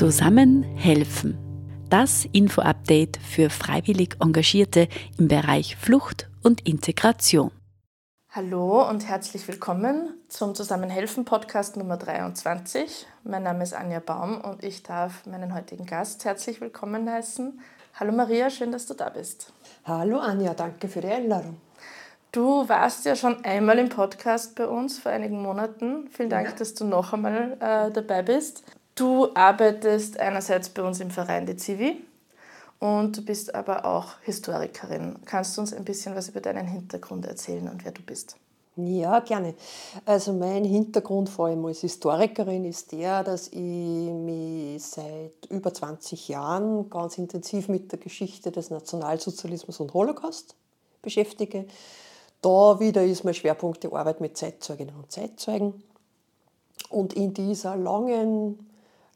Zusammen 0.00 0.62
helfen. 0.62 1.36
Das 1.90 2.26
Info-Update 2.32 3.18
für 3.18 3.50
freiwillig 3.50 4.16
Engagierte 4.18 4.88
im 5.18 5.28
Bereich 5.28 5.76
Flucht 5.76 6.30
und 6.42 6.66
Integration. 6.66 7.50
Hallo 8.30 8.88
und 8.88 9.06
herzlich 9.06 9.46
willkommen 9.46 10.14
zum 10.28 10.54
Zusammenhelfen 10.54 11.26
Podcast 11.26 11.76
Nummer 11.76 11.98
23. 11.98 13.06
Mein 13.24 13.42
Name 13.42 13.62
ist 13.62 13.74
Anja 13.74 14.00
Baum 14.00 14.40
und 14.40 14.64
ich 14.64 14.82
darf 14.82 15.26
meinen 15.26 15.54
heutigen 15.54 15.84
Gast 15.84 16.24
herzlich 16.24 16.62
willkommen 16.62 17.06
heißen. 17.06 17.60
Hallo 17.96 18.12
Maria, 18.12 18.48
schön, 18.48 18.72
dass 18.72 18.86
du 18.86 18.94
da 18.94 19.10
bist. 19.10 19.52
Hallo 19.84 20.18
Anja, 20.18 20.54
danke 20.54 20.88
für 20.88 21.02
die 21.02 21.08
Einladung. 21.08 21.58
Du 22.32 22.66
warst 22.70 23.04
ja 23.04 23.16
schon 23.16 23.44
einmal 23.44 23.78
im 23.78 23.90
Podcast 23.90 24.54
bei 24.54 24.66
uns 24.66 24.98
vor 24.98 25.12
einigen 25.12 25.42
Monaten. 25.42 26.08
Vielen 26.10 26.30
Dank, 26.30 26.48
ja. 26.48 26.54
dass 26.54 26.72
du 26.72 26.84
noch 26.86 27.12
einmal 27.12 27.58
äh, 27.60 27.90
dabei 27.90 28.22
bist. 28.22 28.64
Du 29.00 29.28
arbeitest 29.32 30.20
einerseits 30.20 30.68
bei 30.68 30.82
uns 30.82 31.00
im 31.00 31.10
Verein 31.10 31.46
die 31.46 31.56
Zivi 31.56 32.04
und 32.80 33.16
du 33.16 33.24
bist 33.24 33.54
aber 33.54 33.86
auch 33.86 34.20
Historikerin. 34.24 35.16
Kannst 35.24 35.56
du 35.56 35.62
uns 35.62 35.72
ein 35.72 35.86
bisschen 35.86 36.14
was 36.14 36.28
über 36.28 36.42
deinen 36.42 36.68
Hintergrund 36.68 37.24
erzählen 37.24 37.66
und 37.70 37.82
wer 37.82 37.92
du 37.92 38.02
bist? 38.02 38.36
Ja, 38.76 39.20
gerne. 39.20 39.54
Also 40.04 40.34
mein 40.34 40.64
Hintergrund 40.64 41.30
vor 41.30 41.46
allem 41.46 41.64
als 41.64 41.80
Historikerin 41.80 42.66
ist 42.66 42.92
der, 42.92 43.24
dass 43.24 43.48
ich 43.48 43.54
mich 43.56 44.82
seit 44.82 45.46
über 45.48 45.72
20 45.72 46.28
Jahren 46.28 46.90
ganz 46.90 47.16
intensiv 47.16 47.68
mit 47.68 47.90
der 47.92 47.98
Geschichte 47.98 48.52
des 48.52 48.68
Nationalsozialismus 48.68 49.80
und 49.80 49.94
Holocaust 49.94 50.54
beschäftige. 51.00 51.64
Da 52.42 52.78
wieder 52.78 53.02
ist 53.02 53.24
mein 53.24 53.32
Schwerpunkt 53.32 53.82
die 53.82 53.90
Arbeit 53.90 54.20
mit 54.20 54.36
Zeitzeuginnen 54.36 54.94
und 54.94 55.10
Zeitzeugen. 55.10 55.82
Und 56.90 57.14
in 57.14 57.32
dieser 57.32 57.76
langen, 57.76 58.66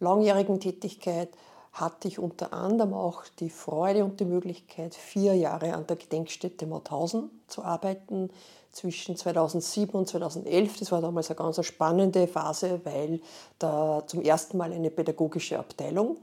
langjährigen 0.00 0.60
Tätigkeit 0.60 1.28
hatte 1.72 2.06
ich 2.06 2.18
unter 2.18 2.52
anderem 2.52 2.94
auch 2.94 3.24
die 3.40 3.50
Freude 3.50 4.04
und 4.04 4.20
die 4.20 4.24
Möglichkeit, 4.24 4.94
vier 4.94 5.34
Jahre 5.34 5.74
an 5.74 5.86
der 5.86 5.96
Gedenkstätte 5.96 6.66
Mauthausen 6.66 7.30
zu 7.48 7.62
arbeiten, 7.62 8.30
zwischen 8.74 9.16
2007 9.16 9.94
und 9.94 10.08
2011. 10.08 10.78
Das 10.78 10.92
war 10.92 11.00
damals 11.00 11.30
eine 11.30 11.36
ganz 11.36 11.64
spannende 11.64 12.26
Phase, 12.26 12.80
weil 12.84 13.20
da 13.58 14.02
zum 14.06 14.20
ersten 14.22 14.58
Mal 14.58 14.72
eine 14.72 14.90
pädagogische 14.90 15.58
Abteilung 15.58 16.18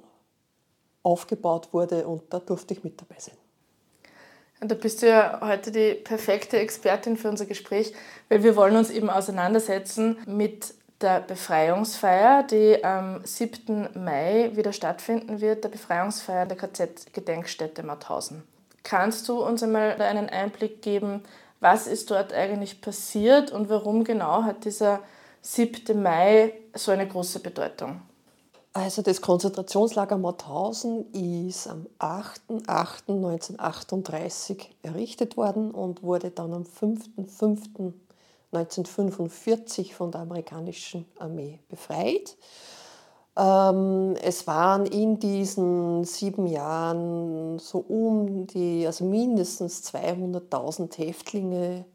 aufgebaut 1.03 1.69
wurde 1.71 2.07
und 2.07 2.21
da 2.29 2.39
durfte 2.39 2.73
ich 2.73 2.83
mit 2.83 3.01
dabei 3.01 3.15
sein. 3.19 3.35
Und 4.59 4.69
da 4.69 4.75
bist 4.75 5.01
du 5.01 5.07
ja 5.07 5.39
heute 5.41 5.71
die 5.71 5.95
perfekte 5.95 6.59
Expertin 6.59 7.17
für 7.17 7.29
unser 7.29 7.47
Gespräch, 7.47 7.93
weil 8.29 8.43
wir 8.43 8.55
wollen 8.55 8.75
uns 8.75 8.91
eben 8.91 9.09
auseinandersetzen 9.09 10.17
mit 10.27 10.75
der 11.01 11.21
Befreiungsfeier, 11.21 12.43
die 12.43 12.83
am 12.83 13.21
7. 13.23 13.89
Mai 13.95 14.51
wieder 14.55 14.73
stattfinden 14.73 15.41
wird, 15.41 15.63
der 15.63 15.69
Befreiungsfeier 15.69 16.45
der 16.45 16.57
KZ-Gedenkstätte 16.57 17.81
Mauthausen. 17.83 18.43
Kannst 18.83 19.27
du 19.29 19.43
uns 19.43 19.63
einmal 19.63 19.99
einen 20.01 20.29
Einblick 20.29 20.81
geben, 20.81 21.23
was 21.59 21.87
ist 21.87 22.11
dort 22.11 22.33
eigentlich 22.33 22.81
passiert 22.81 23.51
und 23.51 23.69
warum 23.69 24.03
genau 24.03 24.43
hat 24.43 24.65
dieser 24.65 24.99
7. 25.41 26.01
Mai 26.01 26.53
so 26.73 26.91
eine 26.91 27.07
große 27.07 27.39
Bedeutung? 27.39 28.01
Also 28.73 29.01
das 29.01 29.21
Konzentrationslager 29.21 30.17
Mauthausen 30.17 31.11
ist 31.11 31.67
am 31.67 31.87
8.8.1938 31.99 34.67
errichtet 34.81 35.35
worden 35.35 35.71
und 35.71 36.03
wurde 36.03 36.31
dann 36.31 36.53
am 36.53 36.63
5.5. 36.63 37.91
1945 38.51 39.95
von 39.95 40.11
der 40.11 40.21
amerikanischen 40.21 41.05
Armee 41.17 41.59
befreit. 41.69 42.37
Ähm, 43.37 44.15
es 44.21 44.45
waren 44.45 44.85
in 44.85 45.19
diesen 45.19 46.03
sieben 46.03 46.47
Jahren 46.47 47.59
so 47.59 47.79
um 47.79 48.47
die, 48.47 48.85
also 48.85 49.05
mindestens 49.05 49.83
200.000 49.93 50.97
Häftlinge 50.97 51.85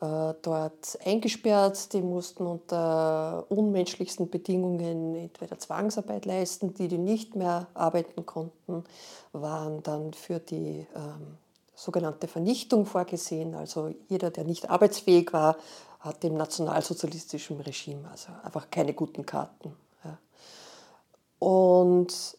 äh, 0.00 0.34
dort 0.42 0.98
eingesperrt. 1.04 1.92
Die 1.92 2.02
mussten 2.02 2.46
unter 2.46 3.46
unmenschlichsten 3.48 4.28
Bedingungen 4.28 5.14
entweder 5.14 5.58
Zwangsarbeit 5.58 6.26
leisten, 6.26 6.74
die, 6.74 6.88
die 6.88 6.98
nicht 6.98 7.36
mehr 7.36 7.68
arbeiten 7.74 8.26
konnten, 8.26 8.84
waren 9.32 9.82
dann 9.84 10.12
für 10.14 10.40
die 10.40 10.86
ähm, 10.96 11.38
sogenannte 11.76 12.26
Vernichtung 12.26 12.86
vorgesehen. 12.86 13.54
Also 13.54 13.94
jeder, 14.08 14.30
der 14.30 14.44
nicht 14.44 14.68
arbeitsfähig 14.68 15.32
war, 15.32 15.56
hat 16.06 16.22
dem 16.22 16.34
nationalsozialistischen 16.36 17.60
Regime 17.60 18.08
also 18.10 18.28
einfach 18.42 18.70
keine 18.70 18.94
guten 18.94 19.26
Karten. 19.26 19.76
Ja. 20.04 20.18
Und 21.38 22.38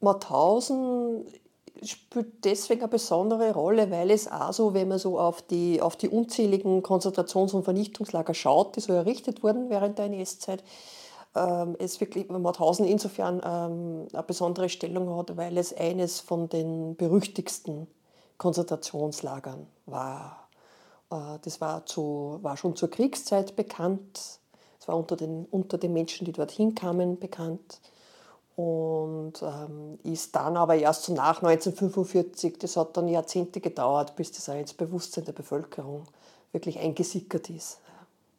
Mauthausen 0.00 1.24
spielt 1.82 2.44
deswegen 2.44 2.82
eine 2.82 2.88
besondere 2.88 3.52
Rolle, 3.52 3.90
weil 3.90 4.10
es 4.10 4.30
auch 4.30 4.52
so, 4.52 4.74
wenn 4.74 4.88
man 4.88 4.98
so 4.98 5.18
auf 5.18 5.42
die, 5.42 5.80
auf 5.80 5.96
die 5.96 6.08
unzähligen 6.08 6.82
Konzentrations- 6.82 7.54
und 7.54 7.64
Vernichtungslager 7.64 8.34
schaut, 8.34 8.76
die 8.76 8.80
so 8.80 8.92
errichtet 8.92 9.42
wurden 9.42 9.70
während 9.70 9.98
der 9.98 10.06
NS-Zeit, 10.06 10.62
ähm, 11.34 11.76
es 11.78 12.00
wirklich 12.00 12.28
Mauthausen 12.28 12.86
insofern 12.86 13.40
ähm, 13.44 14.08
eine 14.12 14.22
besondere 14.22 14.68
Stellung 14.68 15.16
hat, 15.16 15.36
weil 15.36 15.56
es 15.58 15.72
eines 15.76 16.20
von 16.20 16.48
den 16.48 16.96
berüchtigsten 16.96 17.86
Konzentrationslagern 18.36 19.66
war. 19.86 20.39
Äh, 21.10 21.38
das 21.42 21.60
war, 21.60 21.86
zu, 21.86 22.38
war 22.42 22.56
schon 22.56 22.76
zur 22.76 22.90
Kriegszeit 22.90 23.56
bekannt. 23.56 24.38
Es 24.80 24.88
war 24.88 24.96
unter 24.96 25.16
den, 25.16 25.46
unter 25.50 25.78
den 25.78 25.92
Menschen, 25.92 26.24
die 26.24 26.32
dorthin 26.32 26.74
kamen, 26.74 27.18
bekannt. 27.18 27.80
Und 28.56 29.42
ähm, 29.42 29.98
ist 30.02 30.34
dann 30.36 30.56
aber 30.56 30.74
erst 30.74 31.04
so 31.04 31.14
nach 31.14 31.42
1945, 31.42 32.58
das 32.58 32.76
hat 32.76 32.96
dann 32.96 33.08
Jahrzehnte 33.08 33.60
gedauert, 33.60 34.16
bis 34.16 34.32
das 34.32 34.48
auch 34.48 34.58
ins 34.58 34.74
Bewusstsein 34.74 35.24
der 35.24 35.32
Bevölkerung 35.32 36.04
wirklich 36.52 36.78
eingesickert 36.78 37.48
ist. 37.48 37.78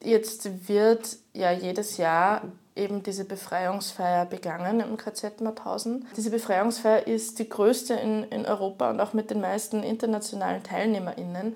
Jetzt 0.03 0.67
wird 0.67 1.17
ja 1.33 1.51
jedes 1.51 1.97
Jahr 1.97 2.43
eben 2.75 3.03
diese 3.03 3.25
Befreiungsfeier 3.25 4.25
begangen 4.25 4.79
im 4.79 4.97
KZ 4.97 5.41
Mauthausen. 5.41 6.07
Diese 6.17 6.31
Befreiungsfeier 6.31 7.07
ist 7.07 7.39
die 7.39 7.47
größte 7.49 7.93
in, 7.95 8.23
in 8.23 8.45
Europa 8.45 8.89
und 8.89 8.99
auch 8.99 9.13
mit 9.13 9.29
den 9.29 9.41
meisten 9.41 9.83
internationalen 9.83 10.63
TeilnehmerInnen. 10.63 11.55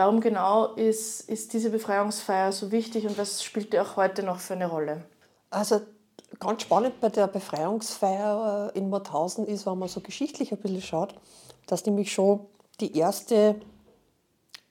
Warum 0.00 0.22
genau 0.22 0.76
ist, 0.76 1.28
ist 1.28 1.52
diese 1.52 1.68
Befreiungsfeier 1.68 2.52
so 2.52 2.72
wichtig 2.72 3.06
und 3.06 3.18
was 3.18 3.44
spielt 3.44 3.74
die 3.74 3.80
auch 3.80 3.96
heute 3.96 4.22
noch 4.22 4.40
für 4.40 4.54
eine 4.54 4.64
Rolle? 4.64 5.04
Also 5.50 5.82
ganz 6.38 6.62
spannend 6.62 6.98
bei 7.02 7.10
der 7.10 7.26
Befreiungsfeier 7.26 8.72
in 8.72 8.88
Mauthausen 8.88 9.46
ist, 9.46 9.66
wenn 9.66 9.78
man 9.78 9.90
so 9.90 10.00
geschichtlich 10.00 10.52
ein 10.52 10.58
bisschen 10.58 10.80
schaut, 10.80 11.14
dass 11.66 11.84
nämlich 11.84 12.10
schon 12.10 12.40
die 12.80 12.96
erste 12.96 13.56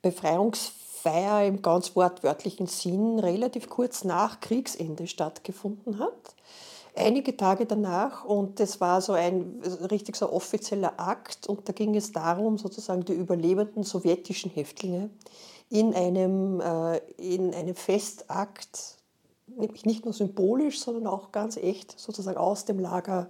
Befreiungsfeier 0.01 0.79
Feier 1.01 1.45
im 1.45 1.61
ganz 1.61 1.95
wortwörtlichen 1.95 2.67
Sinn 2.67 3.19
relativ 3.19 3.69
kurz 3.69 4.03
nach 4.03 4.41
Kriegsende 4.41 5.07
stattgefunden 5.07 5.99
hat. 5.99 6.35
Einige 6.99 7.37
Tage 7.37 7.65
danach 7.65 8.25
und 8.25 8.59
das 8.59 8.81
war 8.81 9.01
so 9.01 9.13
ein 9.13 9.61
richtig 9.89 10.17
so 10.17 10.33
offizieller 10.33 10.99
Akt 10.99 11.47
und 11.47 11.67
da 11.69 11.71
ging 11.71 11.95
es 11.95 12.11
darum, 12.11 12.57
sozusagen 12.57 13.05
die 13.05 13.13
überlebenden 13.13 13.83
sowjetischen 13.83 14.51
Häftlinge 14.51 15.09
in 15.69 15.93
einem, 15.93 16.59
äh, 16.59 16.97
in 17.15 17.53
einem 17.53 17.75
Festakt, 17.75 18.97
nämlich 19.47 19.85
nicht 19.85 20.03
nur 20.03 20.13
symbolisch, 20.13 20.81
sondern 20.81 21.07
auch 21.07 21.31
ganz 21.31 21.55
echt 21.55 21.97
sozusagen 21.97 22.37
aus 22.37 22.65
dem 22.65 22.79
Lager 22.79 23.29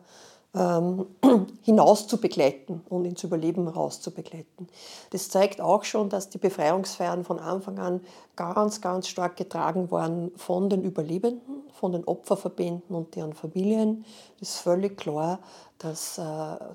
ähm, 0.55 1.05
hinaus 1.61 2.07
zu 2.07 2.19
begleiten 2.19 2.81
und 2.89 3.05
ins 3.05 3.23
Überleben 3.23 3.67
raus 3.67 4.01
zu 4.01 4.11
begleiten. 4.11 4.67
Das 5.11 5.29
zeigt 5.29 5.61
auch 5.61 5.83
schon, 5.83 6.09
dass 6.09 6.29
die 6.29 6.37
Befreiungsfeiern 6.37 7.23
von 7.23 7.39
Anfang 7.39 7.77
an 7.79 8.01
ganz, 8.35 8.81
ganz 8.81 9.07
stark 9.07 9.37
getragen 9.37 9.91
waren 9.91 10.31
von 10.35 10.69
den 10.69 10.83
Überlebenden, 10.83 11.63
von 11.73 11.91
den 11.91 12.03
Opferverbänden 12.03 12.95
und 12.95 13.15
deren 13.15 13.33
Familien. 13.33 14.05
Es 14.41 14.55
ist 14.55 14.57
völlig 14.59 14.97
klar, 14.97 15.39
dass, 15.77 16.17
äh, 16.17 16.23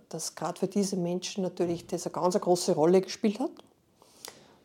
dass 0.09 0.35
gerade 0.35 0.59
für 0.59 0.69
diese 0.69 0.97
Menschen 0.97 1.43
natürlich 1.43 1.87
das 1.87 2.07
eine 2.07 2.13
ganz 2.13 2.37
eine 2.37 2.45
große 2.45 2.75
Rolle 2.75 3.01
gespielt 3.01 3.41
hat. 3.41 3.51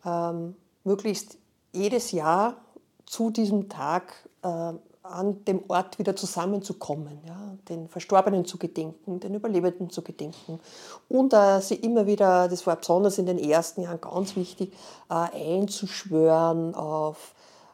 Ähm, 0.06 0.56
möglichst 0.84 1.38
jedes 1.74 2.12
Jahr 2.12 2.58
zu 3.06 3.32
diesem 3.32 3.70
Tag 3.70 4.14
äh, 4.44 4.74
an 5.10 5.44
dem 5.46 5.64
Ort 5.68 6.00
wieder 6.00 6.16
zusammenzukommen, 6.16 7.20
ja, 7.26 7.58
den 7.68 7.88
Verstorbenen 7.88 8.46
zu 8.46 8.58
gedenken, 8.58 9.20
den 9.20 9.34
Überlebenden 9.34 9.90
zu 9.90 10.02
gedenken. 10.02 10.60
Und 11.08 11.34
äh, 11.34 11.60
sie 11.62 11.76
immer 11.76 12.06
wieder, 12.06 12.48
das 12.48 12.66
war 12.68 12.76
besonders 12.76 13.18
in 13.18 13.26
den 13.26 13.38
ersten 13.38 13.82
Jahren 13.82 14.02
ganz 14.02 14.36
wichtig, 14.36 14.74
äh, 15.10 15.14
einzuschwören 15.14 16.76
auf, 16.76 17.34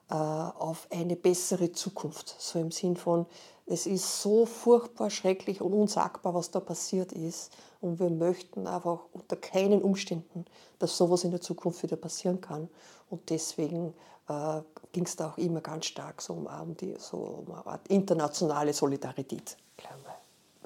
äh, 0.09 0.15
auf 0.15 0.87
eine 0.91 1.15
bessere 1.15 1.71
Zukunft. 1.71 2.35
So 2.39 2.59
im 2.59 2.71
Sinn 2.71 2.95
von, 2.95 3.25
es 3.67 3.87
ist 3.87 4.21
so 4.21 4.45
furchtbar 4.45 5.09
schrecklich 5.09 5.59
und 5.59 5.73
unsagbar, 5.73 6.33
was 6.35 6.51
da 6.51 6.59
passiert 6.59 7.11
ist. 7.11 7.51
Und 7.81 7.99
wir 7.99 8.09
möchten 8.09 8.67
einfach 8.67 8.99
unter 9.11 9.35
keinen 9.35 9.81
Umständen, 9.81 10.45
dass 10.79 10.97
sowas 10.97 11.23
in 11.23 11.31
der 11.31 11.41
Zukunft 11.41 11.81
wieder 11.81 11.95
passieren 11.95 12.41
kann. 12.41 12.69
Und 13.09 13.29
deswegen 13.29 13.93
äh, 14.29 14.61
ging 14.91 15.05
es 15.05 15.15
da 15.15 15.29
auch 15.29 15.37
immer 15.37 15.61
ganz 15.61 15.85
stark 15.85 16.21
so 16.21 16.33
um, 16.33 16.77
die, 16.77 16.95
so 16.97 17.17
um 17.17 17.53
eine 17.53 17.65
Art 17.65 17.87
internationale 17.87 18.73
Solidarität. 18.73 19.57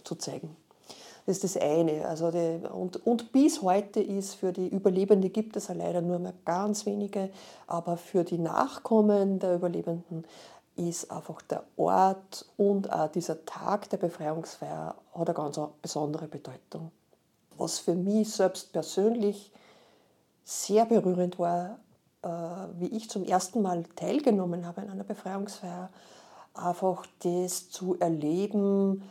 zu 0.04 0.16
zeigen. 0.16 0.56
Das 1.26 1.38
ist 1.38 1.44
das 1.44 1.62
eine. 1.62 2.08
Also 2.08 2.32
die, 2.32 2.60
und, 2.68 3.06
und 3.06 3.32
bis 3.32 3.62
heute 3.62 4.02
ist 4.02 4.36
für 4.36 4.52
die 4.52 4.68
Überlebenden 4.68 5.32
gibt 5.32 5.56
es 5.56 5.68
ja 5.68 5.76
leider 5.76 6.02
nur 6.02 6.20
mehr 6.20 6.34
ganz 6.46 6.86
wenige, 6.86 7.30
aber 7.68 7.98
für 7.98 8.24
die 8.24 8.40
Nachkommen 8.40 9.40
der 9.40 9.56
Überlebenden 9.56 10.26
ist 10.76 11.12
einfach 11.12 11.42
der 11.44 11.64
Ort 11.78 12.46
und 12.58 12.92
auch 12.92 13.12
dieser 13.12 13.46
Tag 13.46 13.90
der 13.90 13.98
Befreiungsfeier 13.98 14.96
hat 15.14 15.28
eine 15.28 15.34
ganz 15.34 15.60
besondere 15.82 16.28
Bedeutung. 16.28 16.92
Was 17.58 17.80
für 17.80 17.96
mich 17.96 18.32
selbst 18.32 18.72
persönlich 18.72 19.52
sehr 20.46 20.86
berührend 20.86 21.38
war, 21.38 21.78
wie 22.22 22.88
ich 22.88 23.10
zum 23.10 23.24
ersten 23.24 23.62
Mal 23.62 23.84
teilgenommen 23.96 24.66
habe 24.66 24.82
in 24.82 24.90
einer 24.90 25.04
Befreiungsfeier, 25.04 25.90
einfach 26.54 27.06
das 27.24 27.70
zu 27.70 27.98
erleben, 28.00 29.04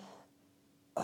äh, 0.94 1.00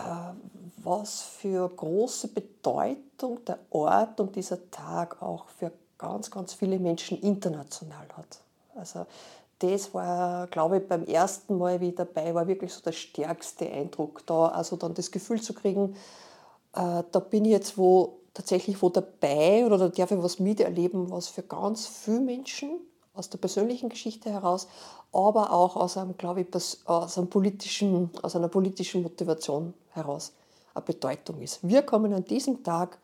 was 0.77 1.21
für 1.21 1.67
große 1.69 2.27
Bedeutung 2.27 3.43
der 3.45 3.59
Ort 3.71 4.19
und 4.19 4.35
dieser 4.35 4.69
Tag 4.69 5.21
auch 5.21 5.47
für 5.47 5.71
ganz, 5.97 6.29
ganz 6.29 6.53
viele 6.53 6.77
Menschen 6.77 7.19
international 7.21 8.07
hat. 8.15 8.41
Also 8.75 9.05
das 9.59 9.93
war, 9.93 10.47
glaube 10.47 10.77
ich, 10.77 10.87
beim 10.87 11.05
ersten 11.05 11.57
Mal, 11.57 11.79
wie 11.79 11.89
ich 11.89 11.95
dabei 11.95 12.35
war, 12.35 12.45
wirklich 12.45 12.73
so 12.73 12.81
der 12.81 12.91
stärkste 12.91 13.71
Eindruck, 13.71 14.25
da 14.25 14.49
also 14.49 14.75
dann 14.75 14.93
das 14.93 15.11
Gefühl 15.11 15.41
zu 15.41 15.53
kriegen, 15.53 15.95
äh, 16.73 17.03
da 17.09 17.19
bin 17.19 17.45
ich 17.45 17.51
jetzt 17.51 17.77
wo 17.77 18.19
tatsächlich 18.35 18.81
wo 18.83 18.89
dabei 18.89 19.65
oder 19.65 19.79
da 19.79 19.87
darf 19.87 20.11
ich 20.11 20.21
was 20.21 20.39
miterleben, 20.39 21.09
was 21.09 21.27
für 21.27 21.41
ganz 21.41 21.87
viele 21.87 22.19
Menschen 22.19 22.79
aus 23.15 23.29
der 23.29 23.39
persönlichen 23.39 23.89
Geschichte 23.89 24.29
heraus, 24.29 24.67
aber 25.11 25.51
auch 25.51 25.77
aus, 25.77 25.97
einem, 25.97 26.17
glaube 26.17 26.41
ich, 26.41 26.47
aus, 26.85 27.17
einem 27.17 27.29
politischen, 27.29 28.11
aus 28.21 28.35
einer 28.35 28.49
politischen 28.49 29.01
Motivation 29.01 29.73
heraus 29.91 30.33
eine 30.73 30.83
Bedeutung 30.83 31.41
ist. 31.41 31.59
Wir 31.67 31.81
kommen 31.81 32.13
an 32.13 32.25
diesem 32.25 32.61
Tag 32.63 32.97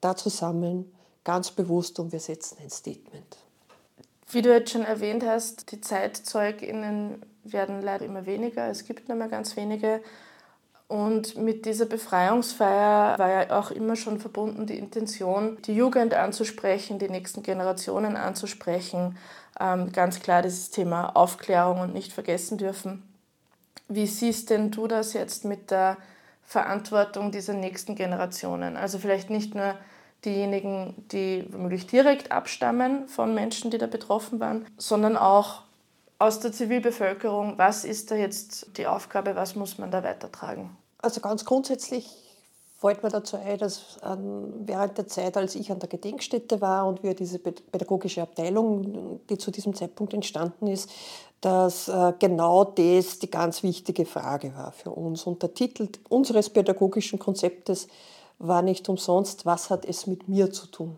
da 0.00 0.16
zusammen, 0.16 0.92
ganz 1.24 1.50
bewusst 1.50 1.98
und 1.98 2.12
wir 2.12 2.20
setzen 2.20 2.58
ein 2.62 2.70
Statement. 2.70 3.36
Wie 4.30 4.42
du 4.42 4.52
jetzt 4.52 4.70
schon 4.70 4.82
erwähnt 4.82 5.24
hast, 5.24 5.72
die 5.72 5.80
ZeitzeugInnen 5.80 7.22
werden 7.42 7.82
leider 7.82 8.04
immer 8.04 8.26
weniger. 8.26 8.68
Es 8.68 8.84
gibt 8.84 9.08
nur 9.08 9.16
mehr 9.16 9.28
ganz 9.28 9.56
wenige. 9.56 10.00
Und 10.88 11.36
mit 11.36 11.66
dieser 11.66 11.84
Befreiungsfeier 11.84 13.18
war 13.18 13.28
ja 13.30 13.58
auch 13.58 13.70
immer 13.70 13.94
schon 13.94 14.18
verbunden 14.18 14.66
die 14.66 14.78
Intention, 14.78 15.58
die 15.66 15.74
Jugend 15.74 16.14
anzusprechen, 16.14 16.98
die 16.98 17.10
nächsten 17.10 17.42
Generationen 17.42 18.16
anzusprechen. 18.16 19.18
Ähm, 19.60 19.92
ganz 19.92 20.20
klar 20.20 20.40
dieses 20.40 20.70
Thema 20.70 21.14
Aufklärung 21.14 21.80
und 21.80 21.92
nicht 21.92 22.12
vergessen 22.12 22.56
dürfen. 22.56 23.02
Wie 23.88 24.06
siehst 24.06 24.48
denn 24.48 24.70
du 24.70 24.86
das 24.86 25.12
jetzt 25.12 25.44
mit 25.44 25.70
der 25.70 25.98
Verantwortung 26.42 27.32
dieser 27.32 27.52
nächsten 27.52 27.94
Generationen? 27.94 28.78
Also 28.78 28.98
vielleicht 28.98 29.28
nicht 29.28 29.54
nur 29.54 29.74
diejenigen, 30.24 30.94
die 31.12 31.46
womöglich 31.50 31.86
direkt 31.86 32.32
abstammen 32.32 33.08
von 33.08 33.34
Menschen, 33.34 33.70
die 33.70 33.78
da 33.78 33.86
betroffen 33.86 34.40
waren, 34.40 34.66
sondern 34.78 35.18
auch 35.18 35.62
aus 36.18 36.40
der 36.40 36.52
Zivilbevölkerung, 36.52 37.58
was 37.58 37.84
ist 37.84 38.10
da 38.10 38.16
jetzt 38.16 38.76
die 38.76 38.86
Aufgabe, 38.86 39.36
was 39.36 39.54
muss 39.54 39.78
man 39.78 39.90
da 39.90 40.02
weitertragen? 40.02 40.76
Also 40.98 41.20
ganz 41.20 41.44
grundsätzlich 41.44 42.08
fällt 42.78 43.02
mir 43.02 43.08
dazu 43.08 43.36
ein, 43.36 43.58
dass 43.58 43.98
während 44.02 44.98
der 44.98 45.06
Zeit, 45.06 45.36
als 45.36 45.54
ich 45.54 45.70
an 45.70 45.78
der 45.78 45.88
Gedenkstätte 45.88 46.60
war 46.60 46.86
und 46.86 47.02
wir 47.02 47.14
diese 47.14 47.38
pädagogische 47.38 48.22
Abteilung, 48.22 49.20
die 49.28 49.38
zu 49.38 49.50
diesem 49.50 49.74
Zeitpunkt 49.74 50.14
entstanden 50.14 50.66
ist, 50.66 50.90
dass 51.40 51.88
äh, 51.88 52.12
genau 52.18 52.64
das 52.64 53.20
die 53.20 53.30
ganz 53.30 53.62
wichtige 53.62 54.06
Frage 54.06 54.54
war 54.56 54.72
für 54.72 54.90
uns. 54.90 55.24
Und 55.24 55.42
der 55.42 55.54
Titel 55.54 55.88
unseres 56.08 56.50
pädagogischen 56.50 57.20
Konzeptes 57.20 57.86
war 58.40 58.62
nicht 58.62 58.88
umsonst, 58.88 59.46
was 59.46 59.70
hat 59.70 59.84
es 59.84 60.06
mit 60.06 60.28
mir 60.28 60.50
zu 60.50 60.66
tun? 60.66 60.96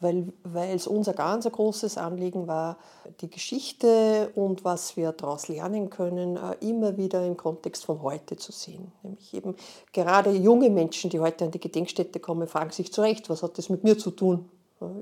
Weil, 0.00 0.32
es 0.72 0.86
unser 0.86 1.12
ganz 1.12 1.44
großes 1.50 1.98
Anliegen 1.98 2.46
war, 2.46 2.78
die 3.20 3.28
Geschichte 3.28 4.30
und 4.34 4.64
was 4.64 4.96
wir 4.96 5.12
daraus 5.12 5.48
lernen 5.48 5.90
können, 5.90 6.36
äh, 6.36 6.56
immer 6.60 6.96
wieder 6.96 7.24
im 7.26 7.36
Kontext 7.36 7.84
von 7.84 8.02
heute 8.02 8.36
zu 8.36 8.50
sehen. 8.52 8.92
Nämlich 9.02 9.34
eben 9.34 9.54
gerade 9.92 10.30
junge 10.30 10.70
Menschen, 10.70 11.10
die 11.10 11.20
heute 11.20 11.44
an 11.44 11.50
die 11.50 11.60
Gedenkstätte 11.60 12.18
kommen, 12.18 12.48
fragen 12.48 12.70
sich 12.70 12.92
zu 12.92 13.02
Recht, 13.02 13.28
was 13.28 13.42
hat 13.42 13.58
das 13.58 13.68
mit 13.68 13.84
mir 13.84 13.98
zu 13.98 14.10
tun? 14.10 14.48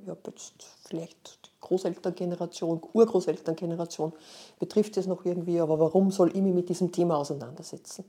Ich 0.03 0.09
habe 0.09 0.19
jetzt 0.27 0.55
vielleicht 0.89 1.39
die 1.47 1.51
Großelterngeneration, 1.61 2.81
Urgroßelterngeneration 2.93 4.13
betrifft 4.59 4.97
es 4.97 5.07
noch 5.07 5.25
irgendwie, 5.25 5.61
aber 5.61 5.79
warum 5.79 6.11
soll 6.11 6.31
ich 6.35 6.43
mich 6.43 6.55
mit 6.55 6.69
diesem 6.69 6.91
Thema 6.91 7.17
auseinandersetzen? 7.17 8.05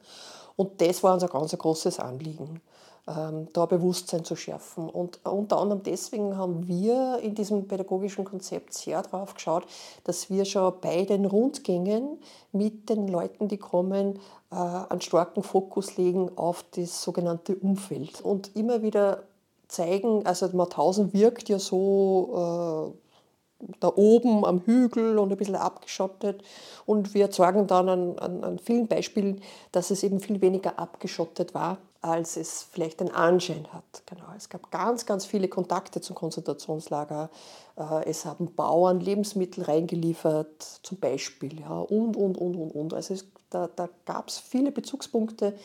Und 0.56 0.82
das 0.82 1.04
war 1.04 1.14
unser 1.14 1.28
ganz 1.28 1.56
großes 1.56 2.00
Anliegen. 2.00 2.60
Ähm, 3.08 3.48
da 3.54 3.66
Bewusstsein 3.66 4.24
zu 4.24 4.36
schärfen. 4.36 4.88
Und 4.88 5.26
unter 5.26 5.58
anderem 5.58 5.82
deswegen 5.82 6.38
haben 6.38 6.68
wir 6.68 7.20
in 7.24 7.34
diesem 7.34 7.68
pädagogischen 7.68 8.24
Konzept 8.24 8.74
sehr 8.74 9.02
darauf 9.02 9.34
geschaut, 9.34 9.64
dass 10.04 10.30
wir 10.30 10.46
schon 10.46 10.74
bei 10.80 11.06
den 11.06 11.26
Rundgängen 11.26 12.20
mit 12.52 12.90
den 12.90 13.08
Leuten, 13.08 13.48
die 13.48 13.58
kommen, 13.58 14.20
äh, 14.52 14.56
einen 14.56 15.02
starken 15.02 15.42
Fokus 15.42 15.98
legen 15.98 16.38
auf 16.38 16.64
das 16.76 17.02
sogenannte 17.02 17.56
Umfeld 17.56 18.22
und 18.22 18.56
immer 18.56 18.84
wieder 18.84 19.24
zeigen, 19.68 20.26
also 20.26 20.48
Mauthausen 20.50 21.12
wirkt 21.14 21.50
ja 21.50 21.58
so 21.58 22.94
äh, 22.94 23.74
da 23.80 23.92
oben 23.96 24.46
am 24.46 24.62
Hügel 24.66 25.18
und 25.18 25.32
ein 25.32 25.38
bisschen 25.38 25.56
abgeschottet. 25.56 26.44
Und 26.86 27.14
wir 27.14 27.32
zeigen 27.32 27.66
dann 27.66 27.90
an, 27.90 28.20
an, 28.20 28.44
an 28.44 28.60
vielen 28.60 28.88
Beispielen, 28.88 29.42
dass 29.72 29.90
es 29.90 30.04
eben 30.04 30.20
viel 30.20 30.42
weniger 30.42 30.78
abgeschottet 30.78 31.54
war 31.54 31.78
als 32.02 32.38
es 32.38 32.64
vielleicht 32.64 33.02
den 33.02 33.12
Anschein 33.12 33.68
hat. 33.74 34.04
Genau. 34.06 34.26
Es 34.38 34.48
gab 34.48 34.72
ganz, 34.72 35.06
ganz 35.06 35.26
viele 35.26 35.50
Kontakte 35.50 36.00
zum 36.00 36.16
Konzentrationslager. 36.16 37.30
Äh, 37.76 38.10
es 38.10 38.26
haben 38.26 38.54
Bauern 38.56 39.02
Lebensmittel 39.02 39.66
reingeliefert, 39.66 40.80
zum 40.84 40.98
Beispiel. 40.98 41.60
Ja, 41.60 41.80
und, 41.80 42.16
und, 42.16 42.38
und, 42.38 42.56
und, 42.56 42.72
und. 42.72 42.94
Also 42.94 43.14
es, 43.16 43.28
da, 43.50 43.68
da 43.76 43.90
gab 44.06 44.30
es 44.30 44.38
viele 44.38 44.72
Bezugspunkte. 44.72 45.58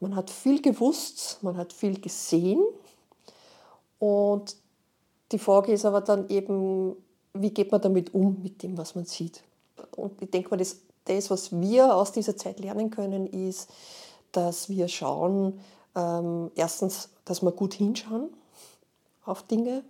Man 0.00 0.16
hat 0.16 0.30
viel 0.30 0.60
gewusst, 0.60 1.38
man 1.42 1.56
hat 1.56 1.72
viel 1.72 1.98
gesehen. 2.00 2.62
Und 3.98 4.56
die 5.32 5.38
Frage 5.38 5.72
ist 5.72 5.84
aber 5.84 6.02
dann 6.02 6.28
eben, 6.28 6.96
wie 7.32 7.50
geht 7.50 7.72
man 7.72 7.80
damit 7.80 8.12
um, 8.12 8.42
mit 8.42 8.62
dem, 8.62 8.76
was 8.76 8.94
man 8.94 9.04
sieht. 9.06 9.42
Und 9.96 10.20
ich 10.20 10.30
denke 10.30 10.50
mal, 10.50 10.56
das, 10.56 10.78
das 11.04 11.30
was 11.30 11.58
wir 11.58 11.94
aus 11.94 12.12
dieser 12.12 12.36
Zeit 12.36 12.60
lernen 12.60 12.90
können, 12.90 13.26
ist, 13.26 13.70
dass 14.32 14.68
wir 14.68 14.88
schauen, 14.88 15.60
ähm, 15.94 16.50
erstens, 16.54 17.10
dass 17.24 17.42
wir 17.42 17.52
gut 17.52 17.74
hinschauen 17.74 18.30
auf 19.24 19.42
Dinge, 19.42 19.84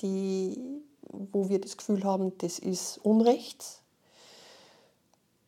die, 0.00 0.82
wo 1.02 1.48
wir 1.48 1.60
das 1.60 1.76
Gefühl 1.76 2.04
haben, 2.04 2.36
das 2.38 2.58
ist 2.58 2.98
Unrecht. 2.98 3.64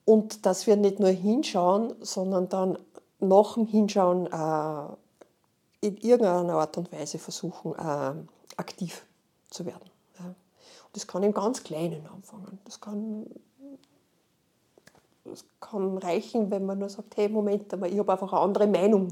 Und 0.04 0.46
dass 0.46 0.66
wir 0.66 0.76
nicht 0.76 0.98
nur 0.98 1.10
hinschauen, 1.10 1.94
sondern 2.00 2.48
dann 2.48 2.78
nach 3.20 3.54
dem 3.54 3.66
Hinschauen 3.66 4.26
äh, 4.26 5.86
in 5.86 5.96
irgendeiner 5.98 6.54
Art 6.54 6.76
und 6.76 6.92
Weise 6.92 7.18
versuchen, 7.18 7.74
äh, 7.74 8.14
aktiv 8.56 9.04
zu 9.50 9.64
werden. 9.64 9.88
Ja. 10.18 10.26
Und 10.26 10.94
das 10.94 11.06
kann 11.06 11.22
im 11.22 11.32
ganz 11.32 11.62
Kleinen 11.62 12.06
anfangen. 12.06 12.58
Das 12.64 12.80
kann 12.80 13.26
es 15.30 15.44
kann 15.60 15.98
reichen, 15.98 16.50
wenn 16.50 16.66
man 16.66 16.78
nur 16.78 16.88
sagt, 16.88 17.16
hey, 17.16 17.28
Moment, 17.28 17.72
aber 17.72 17.88
ich 17.88 17.98
habe 17.98 18.12
einfach 18.12 18.32
eine 18.32 18.42
andere 18.42 18.66
Meinung 18.66 19.08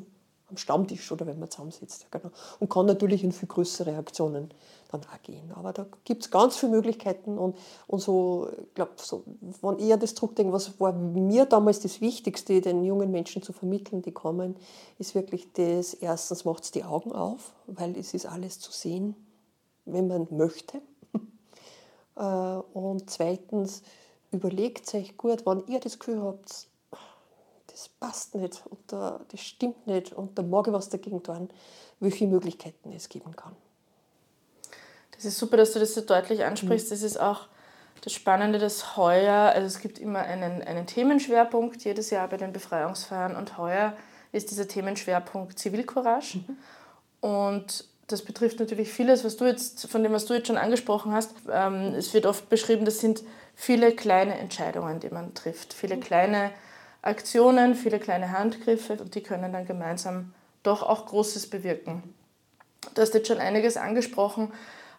am 0.50 0.56
Stammtisch 0.56 1.10
oder 1.12 1.26
wenn 1.26 1.38
man 1.38 1.50
zusammensitzt. 1.50 2.02
Ja, 2.02 2.18
genau. 2.18 2.32
Und 2.58 2.68
kann 2.68 2.86
natürlich 2.86 3.24
in 3.24 3.32
viel 3.32 3.48
größere 3.48 3.96
Aktionen 3.96 4.50
dann 4.90 5.02
auch 5.02 5.22
gehen. 5.22 5.52
Aber 5.54 5.72
da 5.72 5.86
gibt 6.04 6.24
es 6.24 6.30
ganz 6.30 6.56
viele 6.56 6.72
Möglichkeiten 6.72 7.38
und, 7.38 7.56
und 7.86 8.00
so, 8.00 8.48
ich 8.50 8.74
glaube, 8.74 8.92
so, 8.96 9.22
wenn 9.62 9.78
ich 9.78 9.92
an 9.92 10.00
das 10.00 10.14
zurückdenke, 10.14 10.52
was 10.52 10.78
war 10.80 10.92
mir 10.92 11.46
damals 11.46 11.80
das 11.80 12.00
Wichtigste, 12.00 12.60
den 12.60 12.84
jungen 12.84 13.10
Menschen 13.10 13.42
zu 13.42 13.52
vermitteln, 13.52 14.02
die 14.02 14.12
kommen, 14.12 14.56
ist 14.98 15.14
wirklich 15.14 15.52
das, 15.52 15.94
erstens 15.94 16.44
macht 16.44 16.64
es 16.64 16.70
die 16.72 16.84
Augen 16.84 17.12
auf, 17.12 17.52
weil 17.66 17.96
es 17.96 18.12
ist 18.14 18.26
alles 18.26 18.58
zu 18.58 18.72
sehen, 18.72 19.14
wenn 19.84 20.08
man 20.08 20.26
möchte. 20.30 20.80
Äh, 22.16 22.22
und 22.22 23.08
zweitens, 23.08 23.82
überlegt 24.32 24.92
euch 24.94 25.16
gut, 25.16 25.42
wann 25.44 25.66
ihr 25.66 25.80
das 25.80 25.98
Gefühl 25.98 26.22
habt, 26.22 26.68
das 27.66 27.88
passt 27.88 28.34
nicht 28.34 28.62
und 28.68 28.92
das 28.92 29.40
stimmt 29.40 29.86
nicht 29.86 30.12
und 30.12 30.38
da 30.38 30.42
mag 30.42 30.66
ich 30.66 30.72
was 30.72 30.88
dagegen 30.88 31.22
tun, 31.22 31.50
welche 32.00 32.26
Möglichkeiten 32.26 32.92
es 32.92 33.08
geben 33.08 33.34
kann. 33.36 33.54
Das 35.12 35.24
ist 35.24 35.38
super, 35.38 35.56
dass 35.56 35.72
du 35.72 35.78
das 35.78 35.94
so 35.94 36.00
deutlich 36.00 36.44
ansprichst. 36.44 36.88
Mhm. 36.88 36.90
Das 36.90 37.02
ist 37.02 37.20
auch 37.20 37.46
das 38.02 38.12
Spannende, 38.12 38.58
dass 38.58 38.96
heuer, 38.96 39.52
also 39.54 39.66
es 39.66 39.80
gibt 39.80 39.98
immer 39.98 40.20
einen, 40.20 40.62
einen 40.62 40.86
Themenschwerpunkt 40.86 41.84
jedes 41.84 42.10
Jahr 42.10 42.28
bei 42.28 42.38
den 42.38 42.52
Befreiungsfeiern 42.52 43.36
und 43.36 43.58
heuer 43.58 43.94
ist 44.32 44.50
dieser 44.50 44.66
Themenschwerpunkt 44.66 45.58
Zivilcourage. 45.58 46.38
Mhm. 46.38 46.56
Und 47.28 47.84
das 48.12 48.22
betrifft 48.22 48.60
natürlich 48.60 48.92
vieles, 48.92 49.24
was 49.24 49.36
du 49.36 49.46
jetzt, 49.46 49.90
von 49.90 50.02
dem, 50.02 50.12
was 50.12 50.26
du 50.26 50.34
jetzt 50.34 50.46
schon 50.46 50.56
angesprochen 50.56 51.12
hast. 51.12 51.34
Ähm, 51.50 51.94
es 51.96 52.12
wird 52.14 52.26
oft 52.26 52.48
beschrieben, 52.48 52.84
das 52.84 52.98
sind 52.98 53.22
viele 53.54 53.92
kleine 53.92 54.38
Entscheidungen, 54.38 55.00
die 55.00 55.10
man 55.10 55.34
trifft, 55.34 55.72
viele 55.72 55.96
mhm. 55.96 56.00
kleine 56.00 56.50
Aktionen, 57.02 57.74
viele 57.74 57.98
kleine 57.98 58.32
Handgriffe 58.32 58.94
und 58.94 59.14
die 59.14 59.22
können 59.22 59.52
dann 59.52 59.66
gemeinsam 59.66 60.34
doch 60.62 60.82
auch 60.82 61.06
Großes 61.06 61.48
bewirken. 61.48 62.02
Du 62.94 63.02
hast 63.02 63.14
jetzt 63.14 63.28
schon 63.28 63.38
einiges 63.38 63.76
angesprochen 63.76 64.52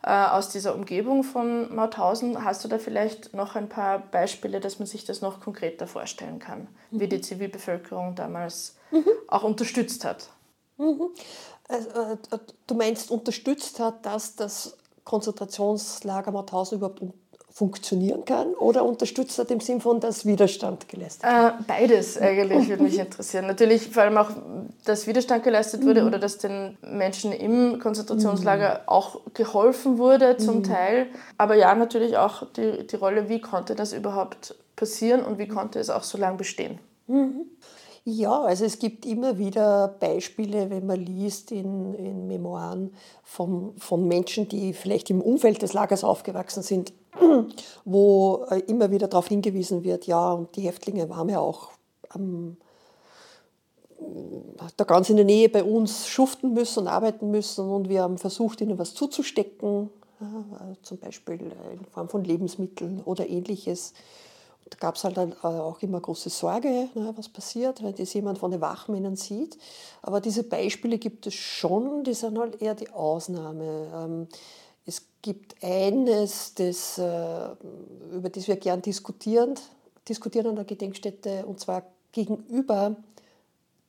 äh, 0.04 0.12
aus 0.12 0.50
dieser 0.50 0.74
Umgebung 0.76 1.24
von 1.24 1.74
Mauthausen. 1.76 2.44
Hast 2.44 2.64
du 2.64 2.68
da 2.68 2.80
vielleicht 2.80 3.34
noch 3.34 3.56
ein 3.56 3.70
paar 3.70 4.00
Beispiele, 4.00 4.60
dass 4.60 4.80
man 4.80 4.88
sich 4.88 5.06
das 5.06 5.22
noch 5.22 5.40
konkreter 5.40 5.88
vorstellen 5.88 6.40
kann, 6.40 6.68
mhm. 6.92 7.00
wie 7.00 7.08
die 7.08 7.22
Zivilbevölkerung 7.22 8.16
damals 8.16 8.78
mhm. 8.92 9.06
auch 9.28 9.44
unterstützt 9.44 10.06
hat? 10.06 10.30
Mhm. 11.72 11.76
Also, 11.76 12.14
äh, 12.36 12.40
du 12.68 12.76
meinst, 12.76 13.12
unterstützt 13.12 13.80
hat, 13.80 14.06
dass 14.06 14.36
das 14.36 14.78
Konzentrationslager 15.04 16.32
Mauthausen 16.32 16.78
überhaupt 16.78 17.02
funktionieren 17.54 18.24
kann 18.24 18.54
oder 18.54 18.86
unterstützt 18.86 19.38
hat 19.38 19.52
im 19.52 19.60
Sinn 19.60 19.82
von, 19.82 20.00
dass 20.00 20.26
Widerstand 20.26 20.88
geleistet 20.88 21.24
wird? 21.24 21.34
Äh, 21.34 21.64
beides 21.68 22.18
eigentlich 22.18 22.70
würde 22.70 22.84
mich 22.84 22.98
interessieren. 23.00 23.46
Natürlich 23.48 23.90
vor 23.90 24.04
allem 24.04 24.18
auch, 24.18 24.30
dass 24.86 25.06
Widerstand 25.06 25.44
geleistet 25.44 25.84
wurde 25.84 26.02
mhm. 26.02 26.08
oder 26.08 26.20
dass 26.20 26.38
den 26.38 26.78
Menschen 26.82 27.34
im 27.34 27.80
Konzentrationslager 27.80 28.82
mhm. 28.84 28.88
auch 28.88 29.20
geholfen 29.34 29.98
wurde 29.98 30.38
zum 30.38 30.60
mhm. 30.60 30.64
Teil. 30.64 31.08
Aber 31.38 31.56
ja, 31.56 31.76
natürlich 31.76 32.18
auch 32.18 32.48
die, 32.54 32.88
die 32.88 32.96
Rolle, 32.96 33.28
wie 33.28 33.42
konnte 33.42 33.76
das 33.76 33.92
überhaupt 33.92 34.56
passieren 34.78 35.22
und 35.22 35.38
wie 35.38 35.48
konnte 35.48 35.80
es 35.80 35.90
auch 35.90 36.04
so 36.04 36.18
lange 36.18 36.38
bestehen. 36.38 36.80
Ja, 38.04 38.42
also 38.42 38.66
es 38.66 38.80
gibt 38.80 39.06
immer 39.06 39.38
wieder 39.38 39.88
Beispiele, 40.00 40.72
wenn 40.72 40.88
man 40.88 41.00
liest 41.00 41.52
in, 41.52 41.94
in 41.94 42.28
Memoiren 42.28 42.96
von, 43.24 43.76
von 43.78 44.08
Menschen, 44.08 44.50
die 44.50 44.74
vielleicht 44.74 45.12
im 45.12 45.22
Umfeld 45.22 45.62
des 45.62 45.74
Lagers 45.74 46.04
aufgewachsen 46.04 46.64
sind, 46.64 46.94
wo 47.86 48.46
äh, 48.50 48.60
immer 48.62 48.90
wieder 48.90 49.08
darauf 49.08 49.28
hingewiesen 49.28 49.84
wird, 49.84 50.08
ja, 50.08 50.34
und 50.34 50.56
die 50.56 50.62
Häftlinge 50.62 51.10
waren 51.10 51.30
ja 51.30 51.40
auch 51.40 51.70
am, 52.10 52.58
da 54.78 54.84
ganz 54.84 55.12
in 55.12 55.18
der 55.18 55.26
Nähe 55.26 55.50
bei 55.50 55.64
uns 55.64 56.08
schuften 56.08 56.54
müssen 56.54 56.80
und 56.80 56.88
arbeiten 56.88 57.30
müssen 57.30 57.70
und 57.70 57.88
wir 57.88 58.02
haben 58.02 58.18
versucht, 58.18 58.62
ihnen 58.62 58.80
was 58.80 58.96
zuzustecken, 58.96 59.92
ja, 60.20 60.74
zum 60.82 60.98
Beispiel 60.98 61.40
in 61.40 61.86
Form 61.92 62.10
von 62.10 62.24
Lebensmitteln 62.24 63.02
oder 63.06 63.30
ähnliches 63.30 63.94
da 64.72 64.78
gab 64.80 64.96
es 64.96 65.04
halt 65.04 65.18
dann 65.18 65.34
äh, 65.34 65.48
auch 65.48 65.82
immer 65.82 66.00
große 66.00 66.30
Sorge, 66.30 66.90
ne, 66.96 67.14
was 67.16 67.30
passiert, 67.30 67.84
wenn 67.84 67.94
das 67.94 68.14
jemand 68.14 68.40
von 68.40 68.52
den 68.52 68.62
Wachmännern 68.62 69.18
sieht. 69.18 69.58
Aber 70.02 70.22
diese 70.22 70.44
Beispiele 70.44 70.98
gibt 70.98 71.28
es 71.28 71.34
schon, 71.34 72.04
die 72.04 72.14
sind 72.14 72.40
halt 72.40 72.62
eher 72.62 72.74
die 72.74 72.90
Ausnahme. 72.90 73.92
Ähm, 73.94 74.28
es 74.86 75.04
gibt 75.22 75.62
eines, 75.62 76.56
das, 76.56 76.98
äh, 76.98 77.50
über 78.14 78.30
das 78.30 78.48
wir 78.48 78.56
gern 78.56 78.82
diskutieren, 78.82 79.56
diskutieren 80.08 80.48
an 80.48 80.56
der 80.56 80.66
Gedenkstätte, 80.66 81.46
und 81.46 81.60
zwar 81.60 81.84
gegenüber 82.14 82.96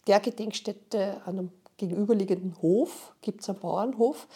der 0.09 0.19
Gedenkstätte 0.19 1.23
an 1.25 1.39
einem 1.39 1.51
gegenüberliegenden 1.89 2.57
Hof 2.63 3.13
gibt 3.21 3.43
es 3.43 3.49
einen 3.49 3.59
Bauernhof. 3.59 4.29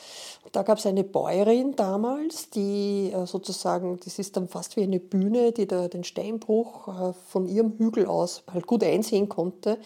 Da 0.52 0.62
gab 0.62 0.78
es 0.78 0.86
eine 0.86 1.04
Bäuerin 1.04 1.76
damals, 1.76 2.50
die 2.50 3.12
äh, 3.12 3.26
sozusagen, 3.26 3.98
das 4.04 4.18
ist 4.18 4.36
dann 4.36 4.48
fast 4.48 4.76
wie 4.76 4.82
eine 4.82 4.98
Bühne, 4.98 5.52
die 5.52 5.66
da 5.66 5.88
den 5.88 6.04
Steinbruch 6.04 6.88
äh, 6.88 7.12
von 7.28 7.46
ihrem 7.46 7.78
Hügel 7.78 8.06
aus 8.06 8.42
halt 8.52 8.66
gut 8.66 8.82
einsehen 8.82 9.28
konnte 9.28 9.78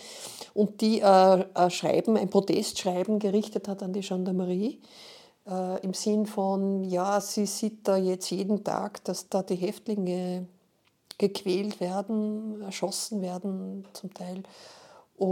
und 0.55 0.81
die 0.81 1.01
äh, 1.01 1.05
ein 1.05 1.71
Schreiben, 1.71 2.17
ein 2.17 2.31
Protestschreiben 2.31 3.19
gerichtet 3.19 3.69
hat 3.69 3.83
an 3.83 3.93
die 3.93 4.01
Gendarmerie 4.01 4.81
im 5.83 5.95
Sinn 5.95 6.27
von, 6.27 6.85
ja, 6.85 7.21
sie 7.21 7.47
sieht 7.47 7.89
da 7.89 7.97
jetzt 7.97 8.31
jeden 8.31 8.63
Tag, 8.63 9.03
dass 9.05 9.31
da 9.31 9.43
die 9.43 9.57
Häftlinge 9.57 10.47
gequält 11.19 11.81
werden, 11.81 12.61
erschossen 12.63 13.21
werden 13.21 13.85
zum 13.93 14.15
Teil 14.15 14.45
und 15.21 15.29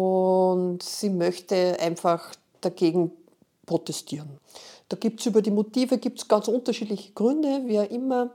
sie 0.80 1.10
möchte 1.10 1.78
einfach 1.80 2.34
dagegen 2.60 3.12
protestieren. 3.66 4.38
Da 4.88 4.96
gibt 4.96 5.20
es 5.20 5.26
über 5.26 5.42
die 5.42 5.50
Motive 5.50 5.98
gibt's 5.98 6.26
ganz 6.26 6.48
unterschiedliche 6.48 7.12
Gründe, 7.12 7.62
wie 7.66 7.78
auch 7.78 7.90
immer. 7.90 8.30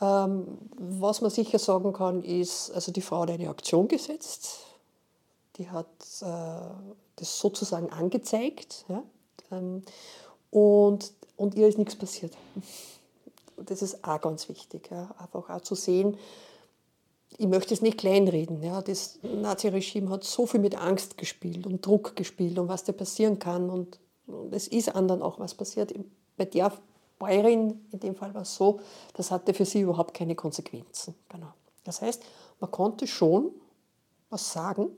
Ähm, 0.00 0.58
was 0.76 1.20
man 1.20 1.30
sicher 1.30 1.58
sagen 1.58 1.92
kann, 1.92 2.22
ist, 2.22 2.70
also 2.72 2.92
die 2.92 3.00
Frau 3.00 3.22
hat 3.22 3.30
eine 3.30 3.48
Aktion 3.48 3.88
gesetzt, 3.88 4.58
die 5.56 5.70
hat 5.70 5.86
äh, 6.20 6.74
das 7.16 7.38
sozusagen 7.38 7.90
angezeigt 7.90 8.84
ja, 8.88 9.02
ähm, 9.52 9.82
und, 10.50 11.12
und 11.36 11.54
ihr 11.54 11.68
ist 11.68 11.78
nichts 11.78 11.96
passiert. 11.96 12.36
Das 13.56 13.82
ist 13.82 14.04
auch 14.04 14.20
ganz 14.20 14.48
wichtig, 14.48 14.90
ja, 14.90 15.14
einfach 15.16 15.48
auch 15.48 15.60
zu 15.60 15.76
sehen, 15.76 16.18
ich 17.36 17.46
möchte 17.46 17.74
es 17.74 17.82
nicht 17.82 17.98
kleinreden. 17.98 18.62
Ja. 18.62 18.82
Das 18.82 19.18
Naziregime 19.22 20.10
hat 20.10 20.24
so 20.24 20.46
viel 20.46 20.60
mit 20.60 20.76
Angst 20.76 21.18
gespielt 21.18 21.66
und 21.66 21.84
Druck 21.84 22.16
gespielt 22.16 22.58
und 22.58 22.68
was 22.68 22.84
da 22.84 22.92
passieren 22.92 23.38
kann. 23.38 23.70
Und, 23.70 24.00
es 24.52 24.68
ist 24.68 24.94
anderen 24.94 25.20
auch 25.20 25.38
was 25.38 25.54
passiert. 25.54 25.92
Bei 26.38 26.46
der 26.46 26.72
Bäuerin 27.18 27.84
in 27.92 28.00
dem 28.00 28.14
Fall 28.14 28.32
war 28.32 28.42
es 28.42 28.54
so, 28.54 28.80
das 29.12 29.30
hatte 29.30 29.52
für 29.52 29.66
sie 29.66 29.82
überhaupt 29.82 30.14
keine 30.14 30.34
Konsequenzen. 30.34 31.14
Genau. 31.28 31.52
Das 31.84 32.00
heißt, 32.00 32.22
man 32.58 32.70
konnte 32.70 33.06
schon 33.06 33.50
was 34.30 34.50
sagen 34.50 34.88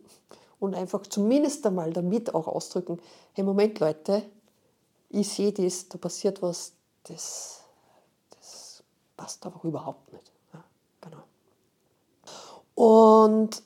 und 0.61 0.76
einfach 0.76 1.02
zumindest 1.09 1.66
einmal 1.66 1.93
damit 1.93 2.35
auch 2.37 2.47
ausdrücken, 2.47 3.00
hey 3.33 3.43
Moment 3.45 3.81
Leute, 3.81 4.23
ich 5.11 5.28
sehe 5.28 5.52
das, 5.52 5.88
da 5.88 5.99
passiert 5.99 6.40
was, 6.40 6.73
das, 7.02 7.64
das 8.31 8.85
passt 9.16 9.45
aber 9.45 9.61
überhaupt 9.64 10.12
nicht. 10.12 10.36
Und 12.76 13.62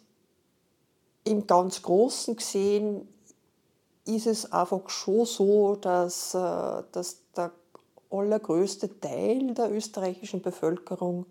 im 1.25 1.47
ganz 1.47 1.83
Großen 1.83 2.37
gesehen 2.37 3.09
ist 4.07 4.26
es 4.26 4.50
einfach 4.52 4.88
schon 4.88 5.26
so, 5.26 5.76
dass, 5.76 6.33
äh, 6.33 6.83
dass 6.93 7.19
der 7.37 7.50
allergrößte 8.09 9.00
Teil 9.00 9.52
der 9.52 9.71
österreichischen 9.73 10.40
Bevölkerung, 10.40 11.26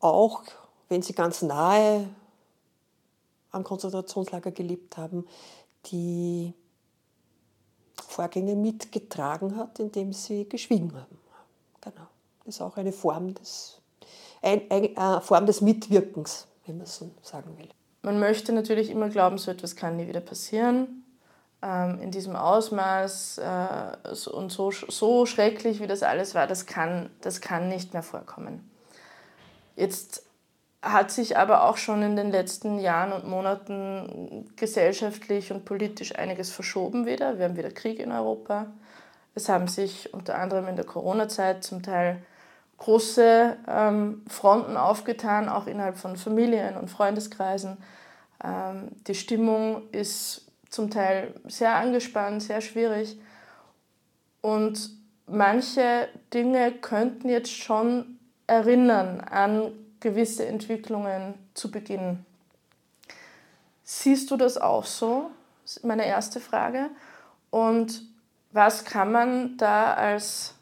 auch 0.00 0.42
wenn 0.88 1.02
sie 1.02 1.12
ganz 1.12 1.42
nahe 1.42 2.08
am 3.50 3.62
Konzentrationslager 3.62 4.50
gelebt 4.50 4.96
haben, 4.96 5.26
die 5.86 6.54
Vorgänge 7.94 8.56
mitgetragen 8.56 9.56
hat, 9.56 9.78
indem 9.80 10.14
sie 10.14 10.48
geschwiegen 10.48 10.94
haben. 10.94 11.18
Genau. 11.82 12.06
Das 12.44 12.54
ist 12.54 12.62
auch 12.62 12.76
eine 12.78 12.92
Form 12.92 13.34
des 13.34 13.77
eine 14.42 15.20
Form 15.20 15.46
des 15.46 15.60
Mitwirkens, 15.60 16.46
wenn 16.66 16.78
man 16.78 16.86
so 16.86 17.10
sagen 17.22 17.56
will. 17.58 17.68
Man 18.02 18.18
möchte 18.18 18.52
natürlich 18.52 18.90
immer 18.90 19.08
glauben, 19.08 19.38
so 19.38 19.50
etwas 19.50 19.76
kann 19.76 19.96
nie 19.96 20.06
wieder 20.06 20.20
passieren. 20.20 21.04
Ähm, 21.60 22.00
in 22.00 22.12
diesem 22.12 22.36
Ausmaß 22.36 23.38
äh, 23.38 24.30
und 24.30 24.52
so, 24.52 24.70
so 24.70 25.26
schrecklich, 25.26 25.80
wie 25.80 25.88
das 25.88 26.04
alles 26.04 26.34
war, 26.34 26.46
das 26.46 26.66
kann, 26.66 27.10
das 27.20 27.40
kann 27.40 27.68
nicht 27.68 27.92
mehr 27.94 28.04
vorkommen. 28.04 28.70
Jetzt 29.74 30.22
hat 30.80 31.10
sich 31.10 31.36
aber 31.36 31.64
auch 31.64 31.76
schon 31.76 32.02
in 32.02 32.14
den 32.14 32.30
letzten 32.30 32.78
Jahren 32.78 33.12
und 33.12 33.28
Monaten 33.28 34.48
gesellschaftlich 34.54 35.52
und 35.52 35.64
politisch 35.64 36.14
einiges 36.16 36.50
verschoben 36.50 37.06
wieder. 37.06 37.38
Wir 37.38 37.46
haben 37.46 37.56
wieder 37.56 37.70
Krieg 37.72 37.98
in 37.98 38.12
Europa. 38.12 38.66
Es 39.34 39.48
haben 39.48 39.66
sich 39.66 40.14
unter 40.14 40.38
anderem 40.38 40.68
in 40.68 40.76
der 40.76 40.84
Corona-Zeit 40.84 41.64
zum 41.64 41.82
Teil 41.82 42.22
große 42.78 43.56
ähm, 43.66 44.24
Fronten 44.28 44.76
aufgetan, 44.76 45.48
auch 45.48 45.66
innerhalb 45.66 45.98
von 45.98 46.16
Familien 46.16 46.76
und 46.76 46.88
Freundeskreisen. 46.88 47.76
Ähm, 48.42 48.88
die 49.06 49.14
Stimmung 49.14 49.82
ist 49.90 50.50
zum 50.70 50.90
Teil 50.90 51.34
sehr 51.46 51.74
angespannt, 51.74 52.42
sehr 52.42 52.60
schwierig. 52.60 53.18
Und 54.40 54.90
manche 55.26 56.08
Dinge 56.32 56.72
könnten 56.72 57.28
jetzt 57.28 57.52
schon 57.52 58.18
erinnern 58.46 59.20
an 59.20 59.72
gewisse 60.00 60.46
Entwicklungen 60.46 61.34
zu 61.54 61.70
Beginn. 61.70 62.24
Siehst 63.82 64.30
du 64.30 64.36
das 64.36 64.58
auch 64.58 64.84
so? 64.84 65.30
Das 65.64 65.78
ist 65.78 65.84
meine 65.84 66.06
erste 66.06 66.40
Frage. 66.40 66.90
Und 67.50 68.02
was 68.52 68.84
kann 68.84 69.12
man 69.12 69.56
da 69.56 69.94
als 69.94 70.54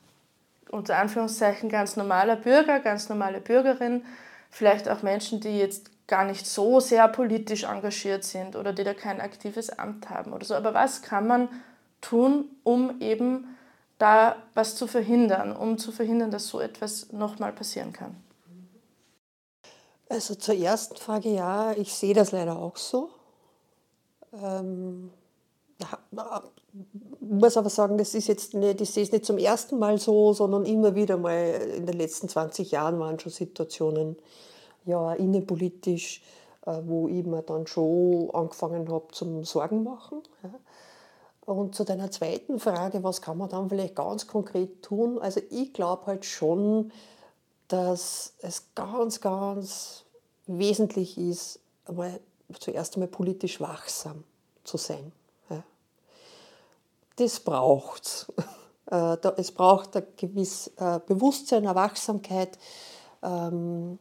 unter 0.71 0.99
Anführungszeichen 0.99 1.69
ganz 1.69 1.97
normaler 1.97 2.37
Bürger, 2.37 2.81
ganz 2.81 3.09
normale 3.09 3.41
Bürgerin, 3.41 4.05
vielleicht 4.51 4.89
auch 4.89 5.03
Menschen, 5.03 5.41
die 5.41 5.59
jetzt 5.59 5.91
gar 6.07 6.25
nicht 6.25 6.47
so 6.47 6.81
sehr 6.81 7.09
politisch 7.09 7.65
engagiert 7.65 8.25
sind 8.25 8.57
oder 8.57 8.73
die 8.73 8.85
da 8.85 8.95
kein 8.95 9.21
aktives 9.21 9.71
Amt 9.71 10.09
haben 10.11 10.33
oder 10.33 10.45
so. 10.45 10.55
Aber 10.55 10.75
was 10.75 11.03
kann 11.03 11.27
man 11.27 11.49
tun, 12.01 12.45
um 12.63 13.01
eben 13.01 13.57
da 13.99 14.37
was 14.55 14.77
zu 14.77 14.87
verhindern, 14.87 15.57
um 15.57 15.79
zu 15.79 15.91
verhindern, 15.91 16.31
dass 16.31 16.49
so 16.49 16.61
etwas 16.61 17.13
nochmal 17.13 17.53
passieren 17.53 17.93
kann? 17.93 18.15
Also 20.09 20.37
zur 20.37 20.55
ersten 20.55 20.97
Frage, 20.97 21.31
ja, 21.31 21.73
ich 21.73 21.93
sehe 21.93 22.15
das 22.15 22.31
leider 22.31 22.57
auch 22.57 22.77
so. 22.77 23.11
Ähm, 24.33 25.11
muss 27.31 27.57
aber 27.57 27.71
sagen, 27.71 27.99
das 27.99 28.15
ist 28.15 28.29
jetzt 28.29 28.55
nicht, 28.55 28.81
ich 28.81 28.91
sehe 28.91 29.03
es 29.03 29.13
nicht 29.13 29.25
zum 29.25 29.39
ersten 29.39 29.79
Mal 29.79 29.99
so, 29.99 30.33
sondern 30.33 30.65
immer 30.65 30.95
wieder 30.95 31.17
mal 31.17 31.61
in 31.77 31.87
den 31.87 31.97
letzten 31.97 32.29
20 32.29 32.71
Jahren 32.71 32.99
waren 32.99 33.19
schon 33.19 33.33
Situationen, 33.33 34.17
ja, 34.85 35.13
innenpolitisch, 35.15 36.23
äh, 36.65 36.81
wo 36.85 37.09
ich 37.09 37.25
mir 37.25 37.43
dann 37.43 37.67
schon 37.67 38.31
angefangen 38.33 38.89
habe 38.91 39.09
zum 39.13 39.45
Sorgen 39.45 39.83
machen. 39.83 40.23
Und 41.45 41.77
zu 41.77 41.85
deiner 41.85 42.11
zweiten 42.11 42.59
Frage, 42.59 43.05
was 43.05 43.23
kann 43.23 43.39
man 43.39 43.49
dann 43.49 43.69
vielleicht 43.69 43.95
ganz 43.95 44.27
konkret 44.27 44.83
tun? 44.83 45.21
Also 45.21 45.41
ich 45.51 45.73
glaube 45.73 46.07
halt 46.07 46.25
schon, 46.25 46.91
dass 47.69 48.35
es 48.41 48.75
ganz, 48.75 49.21
ganz 49.21 50.05
wesentlich 50.47 51.19
ist, 51.19 51.61
einmal, 51.85 52.19
zuerst 52.59 52.97
einmal 52.97 53.09
politisch 53.09 53.61
wachsam 53.61 54.25
zu 54.65 54.77
sein. 54.77 55.13
Das 57.17 57.41
braucht 57.41 58.05
es. 58.05 58.33
Äh, 58.89 59.17
es 59.39 59.51
braucht 59.51 59.97
ein 59.97 60.05
gewisses 60.17 60.69
äh, 60.77 61.01
Bewusstsein, 61.05 61.67
eine 61.67 61.75
Wachsamkeit, 61.75 62.57
ähm, 63.21 63.99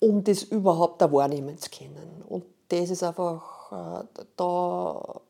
um 0.00 0.24
das 0.24 0.42
überhaupt 0.42 1.00
da 1.00 1.12
wahrnehmen 1.12 1.56
zu 1.56 1.70
können. 1.70 2.24
Und 2.28 2.44
das 2.68 2.90
ist 2.90 3.04
einfach, 3.04 4.02
äh, 4.02 4.24
da 4.36 5.20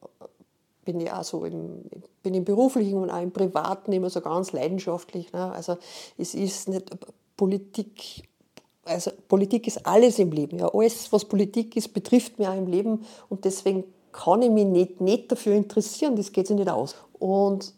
bin 0.85 1.00
ich 1.00 1.12
auch 1.12 1.25
so 1.25 1.45
im, 1.45 1.83
bin 2.23 2.35
im 2.35 2.45
beruflichen 2.45 2.99
und 2.99 3.11
auch 3.11 3.21
im 3.21 3.33
privaten 3.33 3.93
immer 3.93 4.11
so 4.11 4.21
ganz 4.21 4.53
leidenschaftlich. 4.53 5.33
Ne? 5.33 5.53
Also 5.53 5.76
es 6.19 6.35
ist 6.35 6.69
nicht 6.69 6.91
Politik, 7.37 8.29
also 8.85 9.11
Politik 9.29 9.67
ist 9.67 9.87
alles 9.87 10.19
im 10.19 10.33
Leben. 10.33 10.59
Ja. 10.59 10.73
Alles, 10.73 11.12
was 11.12 11.25
Politik 11.25 11.76
ist, 11.76 11.93
betrifft 11.93 12.38
mich 12.38 12.49
auch 12.49 12.57
im 12.57 12.67
Leben 12.67 13.05
und 13.29 13.45
deswegen 13.45 13.85
kann 14.14 14.42
ich 14.42 14.50
mich 14.50 14.64
nicht, 14.64 15.00
nicht 15.00 15.33
dafür 15.33 15.54
interessieren, 15.54 16.14
das 16.14 16.30
geht 16.30 16.47
sich 16.47 16.56
nicht 16.56 16.71
aus. 16.71 16.94
Und, 17.14 17.75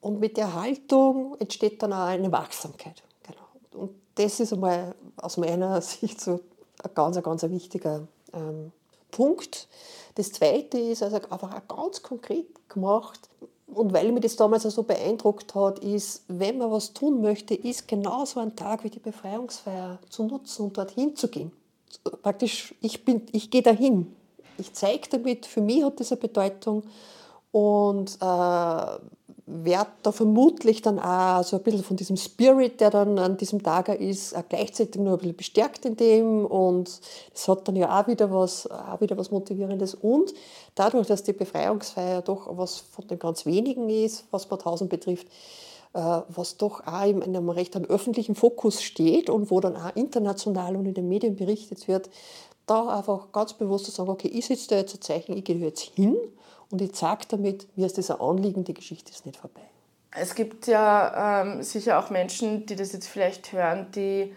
und 0.00 0.18
mit 0.18 0.36
der 0.36 0.54
Haltung 0.54 1.36
entsteht 1.38 1.82
dann 1.82 1.92
auch 1.92 2.06
eine 2.06 2.32
Wachsamkeit. 2.32 3.02
Genau. 3.22 3.82
Und 3.82 3.92
das 4.16 4.40
ist 4.40 4.52
einmal 4.52 4.94
aus 5.16 5.36
meiner 5.36 5.80
Sicht 5.82 6.20
so 6.20 6.40
ein 6.82 6.90
ganz, 6.94 7.22
ganz 7.22 7.42
wichtiger 7.44 8.08
ähm, 8.32 8.72
Punkt. 9.12 9.68
Das 10.16 10.32
Zweite 10.32 10.78
ist 10.78 11.02
also 11.02 11.16
einfach 11.16 11.54
auch 11.54 11.76
ganz 11.76 12.02
konkret 12.02 12.68
gemacht. 12.68 13.20
Und 13.68 13.92
weil 13.92 14.10
mich 14.10 14.22
das 14.22 14.34
damals 14.34 14.66
auch 14.66 14.70
so 14.70 14.82
beeindruckt 14.82 15.54
hat, 15.54 15.78
ist, 15.78 16.24
wenn 16.26 16.58
man 16.58 16.72
was 16.72 16.92
tun 16.92 17.20
möchte, 17.20 17.54
ist 17.54 17.86
genau 17.86 18.24
so 18.24 18.40
ein 18.40 18.56
Tag 18.56 18.82
wie 18.82 18.90
die 18.90 18.98
Befreiungsfeier 18.98 20.00
zu 20.08 20.24
nutzen 20.24 20.64
und 20.64 20.76
dorthin 20.76 21.14
zu 21.14 21.28
gehen. 21.28 21.52
Praktisch, 22.22 22.74
ich, 22.80 23.04
bin, 23.04 23.22
ich 23.30 23.48
gehe 23.52 23.62
dahin. 23.62 24.16
Ich 24.60 24.72
zeige 24.74 25.08
damit, 25.10 25.46
für 25.46 25.60
mich 25.60 25.82
hat 25.82 25.98
das 25.98 26.12
eine 26.12 26.20
Bedeutung 26.20 26.82
und 27.50 28.18
äh, 28.20 28.98
werde 29.52 29.90
da 30.02 30.12
vermutlich 30.12 30.82
dann 30.82 30.98
auch 30.98 31.42
so 31.42 31.56
ein 31.56 31.62
bisschen 31.62 31.82
von 31.82 31.96
diesem 31.96 32.16
Spirit, 32.16 32.80
der 32.80 32.90
dann 32.90 33.18
an 33.18 33.36
diesem 33.36 33.62
Tag 33.62 33.88
ist, 33.88 34.36
auch 34.36 34.44
gleichzeitig 34.48 35.00
noch 35.00 35.12
ein 35.12 35.18
bisschen 35.18 35.36
bestärkt 35.36 35.84
in 35.84 35.96
dem 35.96 36.46
und 36.46 37.00
es 37.34 37.48
hat 37.48 37.66
dann 37.66 37.76
ja 37.76 38.00
auch 38.00 38.06
wieder 38.06 38.30
was, 38.30 38.70
auch 38.70 39.00
wieder 39.00 39.16
was 39.16 39.30
Motivierendes 39.30 39.94
und 39.94 40.32
dadurch, 40.74 41.08
dass 41.08 41.24
die 41.24 41.32
Befreiungsfeier 41.32 42.22
doch 42.22 42.56
was 42.56 42.76
von 42.76 43.08
den 43.08 43.18
ganz 43.18 43.44
wenigen 43.44 43.88
ist, 43.90 44.24
was 44.30 44.48
Mauthausen 44.48 44.88
betrifft, 44.88 45.26
äh, 45.94 46.20
was 46.28 46.56
doch 46.56 46.86
auch 46.86 47.04
in 47.04 47.22
einem 47.22 47.50
recht 47.50 47.74
an 47.74 47.84
öffentlichen 47.86 48.36
Fokus 48.36 48.82
steht 48.82 49.28
und 49.30 49.50
wo 49.50 49.58
dann 49.58 49.76
auch 49.76 49.96
international 49.96 50.76
und 50.76 50.86
in 50.86 50.94
den 50.94 51.08
Medien 51.08 51.34
berichtet 51.34 51.88
wird, 51.88 52.08
da 52.70 52.88
einfach 52.96 53.32
ganz 53.32 53.52
bewusst 53.54 53.86
zu 53.86 53.90
sagen, 53.90 54.08
okay, 54.08 54.28
ich 54.28 54.46
sitze 54.46 54.68
da 54.68 54.76
jetzt 54.76 54.94
ein 54.94 55.00
Zeichen, 55.02 55.36
ich 55.36 55.44
gehe 55.44 55.56
jetzt 55.56 55.80
hin 55.80 56.16
und 56.70 56.80
ich 56.80 56.94
zeige 56.94 57.22
damit, 57.28 57.66
mir 57.76 57.86
ist 57.86 57.98
das 57.98 58.10
ein 58.10 58.20
Anliegen, 58.20 58.64
die 58.64 58.74
Geschichte 58.74 59.10
ist 59.10 59.26
nicht 59.26 59.38
vorbei. 59.38 59.62
Es 60.12 60.34
gibt 60.34 60.66
ja 60.66 61.42
ähm, 61.42 61.62
sicher 61.62 61.98
auch 61.98 62.10
Menschen, 62.10 62.66
die 62.66 62.76
das 62.76 62.92
jetzt 62.92 63.08
vielleicht 63.08 63.52
hören, 63.52 63.88
die 63.94 64.32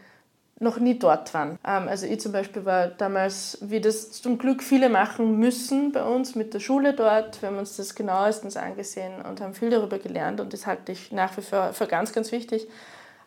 noch 0.59 0.79
nie 0.79 0.97
dort 0.97 1.33
waren. 1.33 1.59
Ähm, 1.65 1.87
also 1.87 2.05
ich 2.05 2.19
zum 2.19 2.31
Beispiel 2.31 2.65
war 2.65 2.87
damals, 2.87 3.57
wie 3.61 3.81
das 3.81 4.11
zum 4.11 4.37
Glück 4.37 4.63
viele 4.63 4.89
machen 4.89 5.37
müssen 5.37 5.91
bei 5.91 6.03
uns 6.03 6.35
mit 6.35 6.53
der 6.53 6.59
Schule 6.59 6.93
dort. 6.93 7.41
Wir 7.41 7.49
haben 7.49 7.57
uns 7.57 7.75
das 7.75 7.95
genauestens 7.95 8.55
angesehen 8.55 9.21
und 9.21 9.41
haben 9.41 9.53
viel 9.53 9.69
darüber 9.69 9.99
gelernt 9.99 10.39
und 10.41 10.53
das 10.53 10.65
halte 10.65 10.91
ich 10.91 11.11
nach 11.11 11.35
wie 11.37 11.41
vor 11.41 11.73
für 11.73 11.87
ganz, 11.87 12.13
ganz 12.13 12.31
wichtig. 12.31 12.67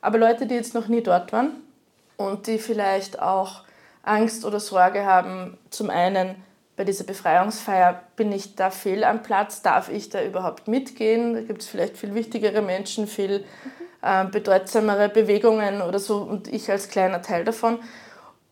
Aber 0.00 0.18
Leute, 0.18 0.46
die 0.46 0.54
jetzt 0.54 0.74
noch 0.74 0.88
nie 0.88 1.02
dort 1.02 1.32
waren 1.32 1.50
und 2.16 2.46
die 2.46 2.58
vielleicht 2.58 3.20
auch 3.20 3.65
Angst 4.06 4.44
oder 4.44 4.60
Sorge 4.60 5.04
haben, 5.04 5.58
zum 5.70 5.90
einen, 5.90 6.36
bei 6.76 6.84
dieser 6.84 7.04
Befreiungsfeier 7.04 8.02
bin 8.16 8.32
ich 8.32 8.54
da 8.54 8.70
fehl 8.70 9.02
am 9.04 9.22
Platz, 9.22 9.62
darf 9.62 9.88
ich 9.88 10.10
da 10.10 10.22
überhaupt 10.22 10.68
mitgehen? 10.68 11.34
Da 11.34 11.40
gibt 11.40 11.62
es 11.62 11.68
vielleicht 11.68 11.96
viel 11.96 12.14
wichtigere 12.14 12.60
Menschen, 12.60 13.06
viel 13.06 13.44
äh, 14.02 14.26
bedeutsamere 14.26 15.08
Bewegungen 15.08 15.80
oder 15.80 15.98
so 15.98 16.18
und 16.18 16.48
ich 16.48 16.70
als 16.70 16.88
kleiner 16.88 17.22
Teil 17.22 17.44
davon. 17.44 17.78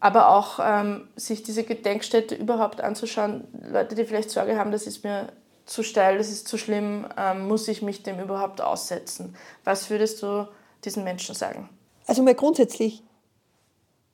Aber 0.00 0.30
auch 0.30 0.58
ähm, 0.62 1.08
sich 1.16 1.42
diese 1.42 1.64
Gedenkstätte 1.64 2.34
überhaupt 2.34 2.80
anzuschauen, 2.80 3.44
Leute, 3.70 3.94
die 3.94 4.04
vielleicht 4.04 4.30
Sorge 4.30 4.58
haben, 4.58 4.72
das 4.72 4.86
ist 4.86 5.04
mir 5.04 5.28
zu 5.66 5.82
steil, 5.82 6.18
das 6.18 6.28
ist 6.28 6.48
zu 6.48 6.58
schlimm, 6.58 7.06
ähm, 7.16 7.46
muss 7.48 7.68
ich 7.68 7.82
mich 7.82 8.02
dem 8.02 8.20
überhaupt 8.20 8.60
aussetzen? 8.60 9.34
Was 9.64 9.88
würdest 9.90 10.22
du 10.22 10.48
diesen 10.84 11.04
Menschen 11.04 11.34
sagen? 11.34 11.68
Also 12.06 12.22
mal 12.22 12.34
grundsätzlich, 12.34 13.02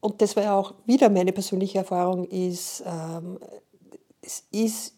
und 0.01 0.23
das 0.23 0.37
war 0.37 0.55
auch 0.55 0.75
wieder 0.87 1.11
meine 1.11 1.33
persönliche 1.33 1.79
Erfahrung, 1.79 2.25
ist, 2.25 2.83
ähm, 2.87 3.39
es 4.23 4.45
ist 4.51 4.95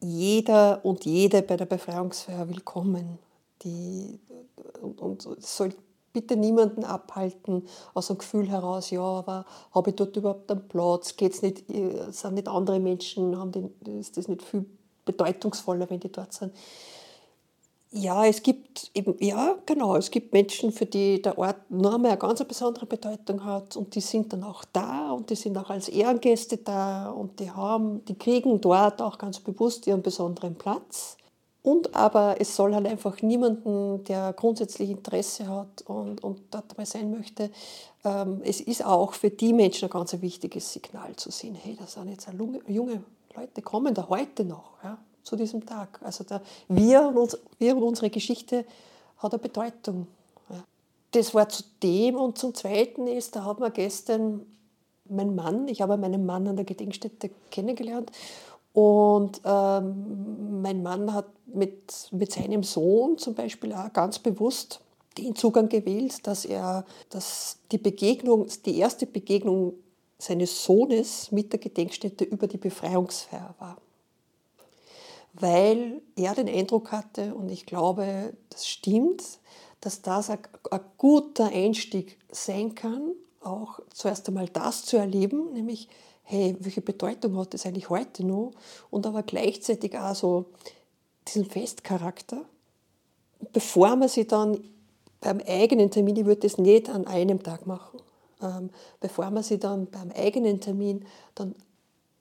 jeder 0.00 0.84
und 0.84 1.04
jede 1.04 1.42
bei 1.42 1.56
der 1.56 1.66
Befreiungsfeier 1.66 2.48
willkommen. 2.48 3.18
Die, 3.62 4.20
und, 4.80 5.00
und 5.00 5.22
soll 5.40 5.72
bitte 6.12 6.36
niemanden 6.36 6.84
abhalten 6.84 7.66
aus 7.94 8.08
dem 8.08 8.18
Gefühl 8.18 8.48
heraus, 8.48 8.90
ja, 8.90 9.02
aber 9.02 9.44
habe 9.72 9.90
ich 9.90 9.96
dort 9.96 10.16
überhaupt 10.16 10.50
einen 10.50 10.66
Platz? 10.68 11.16
Geht's 11.16 11.42
nicht, 11.42 11.70
äh, 11.70 12.10
sind 12.10 12.34
nicht 12.34 12.48
andere 12.48 12.80
Menschen, 12.80 13.36
haben 13.38 13.52
die, 13.52 13.98
ist 13.98 14.16
das 14.16 14.28
nicht 14.28 14.42
viel 14.42 14.64
bedeutungsvoller, 15.04 15.88
wenn 15.90 16.00
die 16.00 16.10
dort 16.10 16.32
sind? 16.32 16.52
Ja, 17.90 18.26
es 18.26 18.42
gibt 18.42 18.90
eben, 18.92 19.16
ja, 19.18 19.56
genau, 19.64 19.96
es 19.96 20.10
gibt 20.10 20.34
Menschen, 20.34 20.72
für 20.72 20.84
die 20.84 21.22
der 21.22 21.38
Ort 21.38 21.70
nur 21.70 21.94
einmal 21.94 22.10
eine 22.10 22.20
ganz 22.20 22.44
besondere 22.44 22.84
Bedeutung 22.84 23.42
hat 23.42 23.76
und 23.76 23.94
die 23.94 24.02
sind 24.02 24.30
dann 24.30 24.44
auch 24.44 24.62
da 24.74 25.12
und 25.12 25.30
die 25.30 25.36
sind 25.36 25.56
auch 25.56 25.70
als 25.70 25.88
Ehrengäste 25.88 26.58
da 26.58 27.10
und 27.10 27.40
die 27.40 27.50
haben, 27.50 28.04
die 28.04 28.14
kriegen 28.14 28.60
dort 28.60 29.00
auch 29.00 29.16
ganz 29.16 29.40
bewusst 29.40 29.86
ihren 29.86 30.02
besonderen 30.02 30.54
Platz. 30.54 31.16
Und 31.62 31.94
aber 31.94 32.36
es 32.38 32.54
soll 32.54 32.74
halt 32.74 32.86
einfach 32.86 33.22
niemanden, 33.22 34.04
der 34.04 34.34
grundsätzlich 34.34 34.90
Interesse 34.90 35.48
hat 35.48 35.82
und, 35.86 36.22
und 36.22 36.40
dort 36.50 36.76
mal 36.76 36.86
sein 36.86 37.10
möchte, 37.10 37.50
ähm, 38.04 38.42
es 38.44 38.60
ist 38.60 38.84
auch 38.84 39.14
für 39.14 39.30
die 39.30 39.54
Menschen 39.54 39.86
ein 39.86 39.90
ganz 39.90 40.12
wichtiges 40.20 40.74
Signal 40.74 41.16
zu 41.16 41.30
sehen, 41.30 41.54
hey, 41.54 41.74
da 41.78 41.86
sind 41.86 42.10
jetzt 42.10 42.28
junge 42.68 43.02
Leute, 43.34 43.62
kommen 43.62 43.94
da 43.94 44.08
heute 44.10 44.44
noch. 44.44 44.72
Ja 44.84 44.98
zu 45.28 45.36
diesem 45.36 45.64
Tag. 45.66 46.00
Also 46.02 46.24
der, 46.24 46.40
wir, 46.68 47.06
und 47.06 47.16
uns, 47.16 47.38
wir 47.58 47.76
und 47.76 47.82
unsere 47.82 48.10
Geschichte 48.10 48.64
hat 49.18 49.32
eine 49.32 49.38
Bedeutung. 49.38 50.06
Das 51.10 51.34
war 51.34 51.48
zu 51.48 51.62
dem 51.82 52.16
und 52.16 52.38
zum 52.38 52.54
Zweiten 52.54 53.06
ist, 53.06 53.36
da 53.36 53.44
hat 53.44 53.60
man 53.60 53.72
gestern 53.72 54.44
mein 55.08 55.34
Mann, 55.34 55.68
ich 55.68 55.80
habe 55.80 55.96
meinen 55.96 56.26
Mann 56.26 56.46
an 56.48 56.56
der 56.56 56.66
Gedenkstätte 56.66 57.30
kennengelernt 57.50 58.12
und 58.74 59.40
ähm, 59.44 60.60
mein 60.60 60.82
Mann 60.82 61.14
hat 61.14 61.26
mit, 61.46 62.10
mit 62.10 62.32
seinem 62.32 62.62
Sohn 62.62 63.16
zum 63.16 63.34
Beispiel 63.34 63.72
auch 63.72 63.90
ganz 63.94 64.18
bewusst 64.18 64.80
den 65.16 65.34
Zugang 65.34 65.70
gewählt, 65.70 66.26
dass 66.26 66.44
er 66.44 66.84
dass 67.08 67.58
die 67.72 67.78
Begegnung, 67.78 68.46
die 68.66 68.78
erste 68.78 69.06
Begegnung 69.06 69.72
seines 70.18 70.62
Sohnes 70.62 71.32
mit 71.32 71.52
der 71.52 71.60
Gedenkstätte 71.60 72.24
über 72.24 72.46
die 72.46 72.58
Befreiungsfeier 72.58 73.54
war 73.58 73.78
weil 75.40 76.02
er 76.16 76.34
den 76.34 76.48
Eindruck 76.48 76.92
hatte, 76.92 77.34
und 77.34 77.50
ich 77.50 77.66
glaube, 77.66 78.34
das 78.50 78.66
stimmt, 78.66 79.22
dass 79.80 80.02
das 80.02 80.30
ein, 80.30 80.40
ein 80.70 80.80
guter 80.96 81.46
Einstieg 81.46 82.18
sein 82.30 82.74
kann, 82.74 83.12
auch 83.42 83.80
zuerst 83.94 84.28
einmal 84.28 84.48
das 84.48 84.84
zu 84.84 84.96
erleben, 84.96 85.52
nämlich, 85.52 85.88
hey, 86.22 86.56
welche 86.58 86.80
Bedeutung 86.80 87.36
hat 87.38 87.54
das 87.54 87.64
eigentlich 87.64 87.88
heute 87.88 88.26
noch? 88.26 88.52
Und 88.90 89.06
aber 89.06 89.22
gleichzeitig 89.22 89.96
auch 89.96 90.14
so 90.14 90.46
diesen 91.28 91.44
Festcharakter, 91.44 92.44
bevor 93.52 93.96
man 93.96 94.08
sie 94.08 94.26
dann 94.26 94.58
beim 95.20 95.40
eigenen 95.46 95.90
Termin, 95.90 96.16
ich 96.16 96.26
würde 96.26 96.42
das 96.42 96.58
nicht 96.58 96.88
an 96.88 97.06
einem 97.06 97.42
Tag 97.42 97.66
machen, 97.66 98.00
ähm, 98.42 98.70
bevor 99.00 99.30
man 99.30 99.42
sie 99.42 99.58
dann 99.58 99.86
beim 99.86 100.10
eigenen 100.12 100.60
Termin 100.60 101.04
dann 101.34 101.54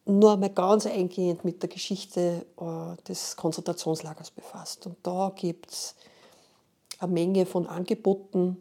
nur 0.08 0.34
einmal 0.34 0.50
ganz 0.50 0.86
eingehend 0.86 1.44
mit 1.44 1.62
der 1.62 1.70
Geschichte 1.70 2.46
äh, 2.60 3.04
des 3.08 3.36
Konzentrationslagers 3.36 4.32
befasst. 4.32 4.86
Und 4.88 4.96
da 5.04 5.32
gibt 5.36 5.72
es 5.72 5.96
eine 7.00 7.12
Menge 7.12 7.46
von 7.46 7.68
Angeboten, 7.68 8.58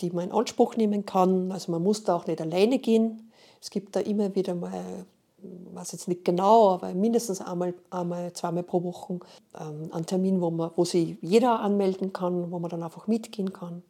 die 0.00 0.10
man 0.10 0.26
in 0.26 0.32
Anspruch 0.32 0.76
nehmen 0.76 1.06
kann. 1.06 1.52
Also 1.52 1.72
man 1.72 1.82
muss 1.82 2.04
da 2.04 2.16
auch 2.16 2.26
nicht 2.26 2.40
alleine 2.40 2.78
gehen. 2.78 3.30
Es 3.60 3.70
gibt 3.70 3.96
da 3.96 4.00
immer 4.00 4.34
wieder 4.34 4.54
mal, 4.54 5.06
weiß 5.72 5.92
jetzt 5.92 6.08
nicht 6.08 6.24
genau, 6.24 6.70
aber 6.70 6.94
mindestens 6.94 7.40
einmal, 7.40 7.74
einmal 7.90 8.32
zweimal 8.32 8.62
pro 8.62 8.82
Woche 8.82 9.20
ähm, 9.58 9.90
einen 9.92 10.06
Termin, 10.06 10.40
wo, 10.40 10.50
man, 10.50 10.70
wo 10.76 10.84
sich 10.84 11.16
jeder 11.20 11.60
anmelden 11.60 12.12
kann, 12.12 12.50
wo 12.50 12.58
man 12.58 12.70
dann 12.70 12.82
einfach 12.82 13.06
mitgehen 13.06 13.52
kann. 13.52 13.82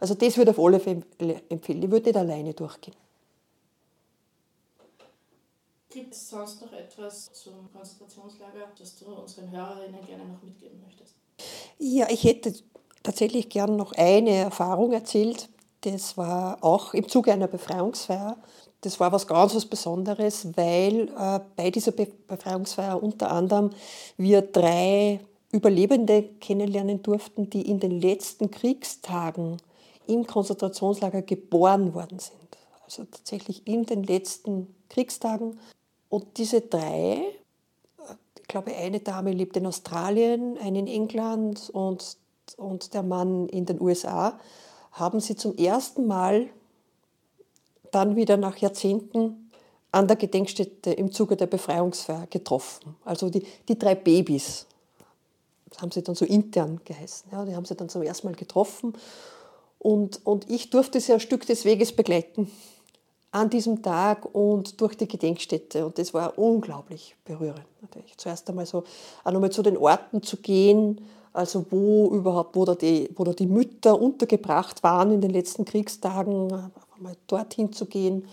Also 0.00 0.14
das 0.14 0.36
würde 0.36 0.50
ich 0.50 0.58
auf 0.58 0.64
alle 0.64 0.80
Fälle 0.80 1.04
empfehlen. 1.48 1.82
Ich 1.82 1.90
würde 1.90 2.06
nicht 2.06 2.16
alleine 2.16 2.52
durchgehen. 2.52 2.96
Gibt 5.94 6.12
es 6.12 6.28
sonst 6.28 6.60
noch 6.60 6.72
etwas 6.72 7.32
zum 7.32 7.72
Konzentrationslager, 7.72 8.66
das 8.76 8.98
du 8.98 9.04
unseren 9.14 9.48
Hörerinnen 9.52 10.04
gerne 10.04 10.24
noch 10.24 10.42
mitgeben 10.42 10.82
möchtest? 10.84 11.14
Ja, 11.78 12.08
ich 12.10 12.24
hätte 12.24 12.52
tatsächlich 13.04 13.48
gern 13.48 13.76
noch 13.76 13.92
eine 13.92 14.30
Erfahrung 14.30 14.92
erzählt. 14.92 15.48
Das 15.82 16.16
war 16.16 16.58
auch 16.64 16.94
im 16.94 17.08
Zuge 17.08 17.32
einer 17.32 17.46
Befreiungsfeier. 17.46 18.36
Das 18.80 18.98
war 18.98 19.12
was 19.12 19.28
ganz 19.28 19.54
was 19.54 19.66
Besonderes, 19.66 20.48
weil 20.56 21.10
äh, 21.16 21.40
bei 21.54 21.70
dieser 21.70 21.92
Be 21.92 22.06
Befreiungsfeier 22.26 23.00
unter 23.00 23.30
anderem 23.30 23.70
wir 24.16 24.42
drei 24.42 25.20
Überlebende 25.52 26.24
kennenlernen 26.40 27.04
durften, 27.04 27.50
die 27.50 27.70
in 27.70 27.78
den 27.78 28.00
letzten 28.00 28.50
Kriegstagen 28.50 29.58
im 30.08 30.26
Konzentrationslager 30.26 31.22
geboren 31.22 31.94
worden 31.94 32.18
sind. 32.18 32.58
Also 32.84 33.04
tatsächlich 33.04 33.64
in 33.68 33.86
den 33.86 34.02
letzten 34.02 34.74
Kriegstagen 34.88 35.56
und 36.14 36.38
diese 36.38 36.60
drei, 36.60 37.24
ich 38.40 38.46
glaube, 38.46 38.72
eine 38.72 39.00
Dame 39.00 39.32
lebt 39.32 39.56
in 39.56 39.66
Australien, 39.66 40.56
eine 40.58 40.78
in 40.78 40.86
England 40.86 41.70
und, 41.70 42.18
und 42.56 42.94
der 42.94 43.02
Mann 43.02 43.48
in 43.48 43.66
den 43.66 43.80
USA, 43.80 44.38
haben 44.92 45.18
sie 45.18 45.34
zum 45.34 45.56
ersten 45.56 46.06
Mal 46.06 46.46
dann 47.90 48.14
wieder 48.14 48.36
nach 48.36 48.58
Jahrzehnten 48.58 49.50
an 49.90 50.06
der 50.06 50.14
Gedenkstätte 50.14 50.92
im 50.92 51.10
Zuge 51.10 51.36
der 51.36 51.48
Befreiungsfeier 51.48 52.28
getroffen. 52.28 52.94
Also 53.04 53.28
die, 53.28 53.44
die 53.68 53.76
drei 53.76 53.96
Babys, 53.96 54.66
das 55.68 55.82
haben 55.82 55.90
sie 55.90 56.04
dann 56.04 56.14
so 56.14 56.24
intern 56.24 56.80
geheißen, 56.84 57.28
ja, 57.32 57.44
die 57.44 57.56
haben 57.56 57.64
sie 57.64 57.74
dann 57.74 57.88
zum 57.88 58.02
ersten 58.02 58.28
Mal 58.28 58.36
getroffen. 58.36 58.94
Und, 59.80 60.24
und 60.24 60.48
ich 60.48 60.70
durfte 60.70 61.00
sie 61.00 61.12
ein 61.12 61.18
Stück 61.18 61.44
des 61.44 61.64
Weges 61.64 61.90
begleiten 61.90 62.52
an 63.34 63.50
diesem 63.50 63.82
Tag 63.82 64.32
und 64.32 64.80
durch 64.80 64.96
die 64.96 65.08
Gedenkstätte. 65.08 65.84
Und 65.84 65.98
das 65.98 66.14
war 66.14 66.38
unglaublich 66.38 67.16
berührend. 67.24 67.66
Natürlich. 67.82 68.16
Zuerst 68.16 68.48
einmal 68.48 68.64
so 68.64 68.84
auch 69.24 69.32
nochmal 69.32 69.50
zu 69.50 69.62
den 69.62 69.76
Orten 69.76 70.22
zu 70.22 70.36
gehen, 70.36 71.00
also 71.32 71.66
wo 71.70 72.10
überhaupt, 72.14 72.54
wo 72.54 72.64
da, 72.64 72.76
die, 72.76 73.10
wo 73.16 73.24
da 73.24 73.32
die 73.32 73.48
Mütter 73.48 74.00
untergebracht 74.00 74.84
waren 74.84 75.10
in 75.10 75.20
den 75.20 75.32
letzten 75.32 75.64
Kriegstagen, 75.64 76.46
mal 77.00 77.16
dorthin 77.26 77.72
zu 77.72 77.86
gehen. 77.86 78.28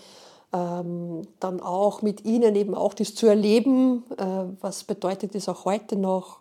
Ähm, 0.52 1.22
dann 1.40 1.60
auch 1.60 2.02
mit 2.02 2.24
ihnen 2.24 2.54
eben 2.54 2.74
auch 2.74 2.94
das 2.94 3.16
zu 3.16 3.26
erleben, 3.26 4.04
äh, 4.18 4.24
was 4.60 4.84
bedeutet 4.84 5.34
das 5.34 5.48
auch 5.48 5.64
heute 5.64 5.96
noch. 5.96 6.38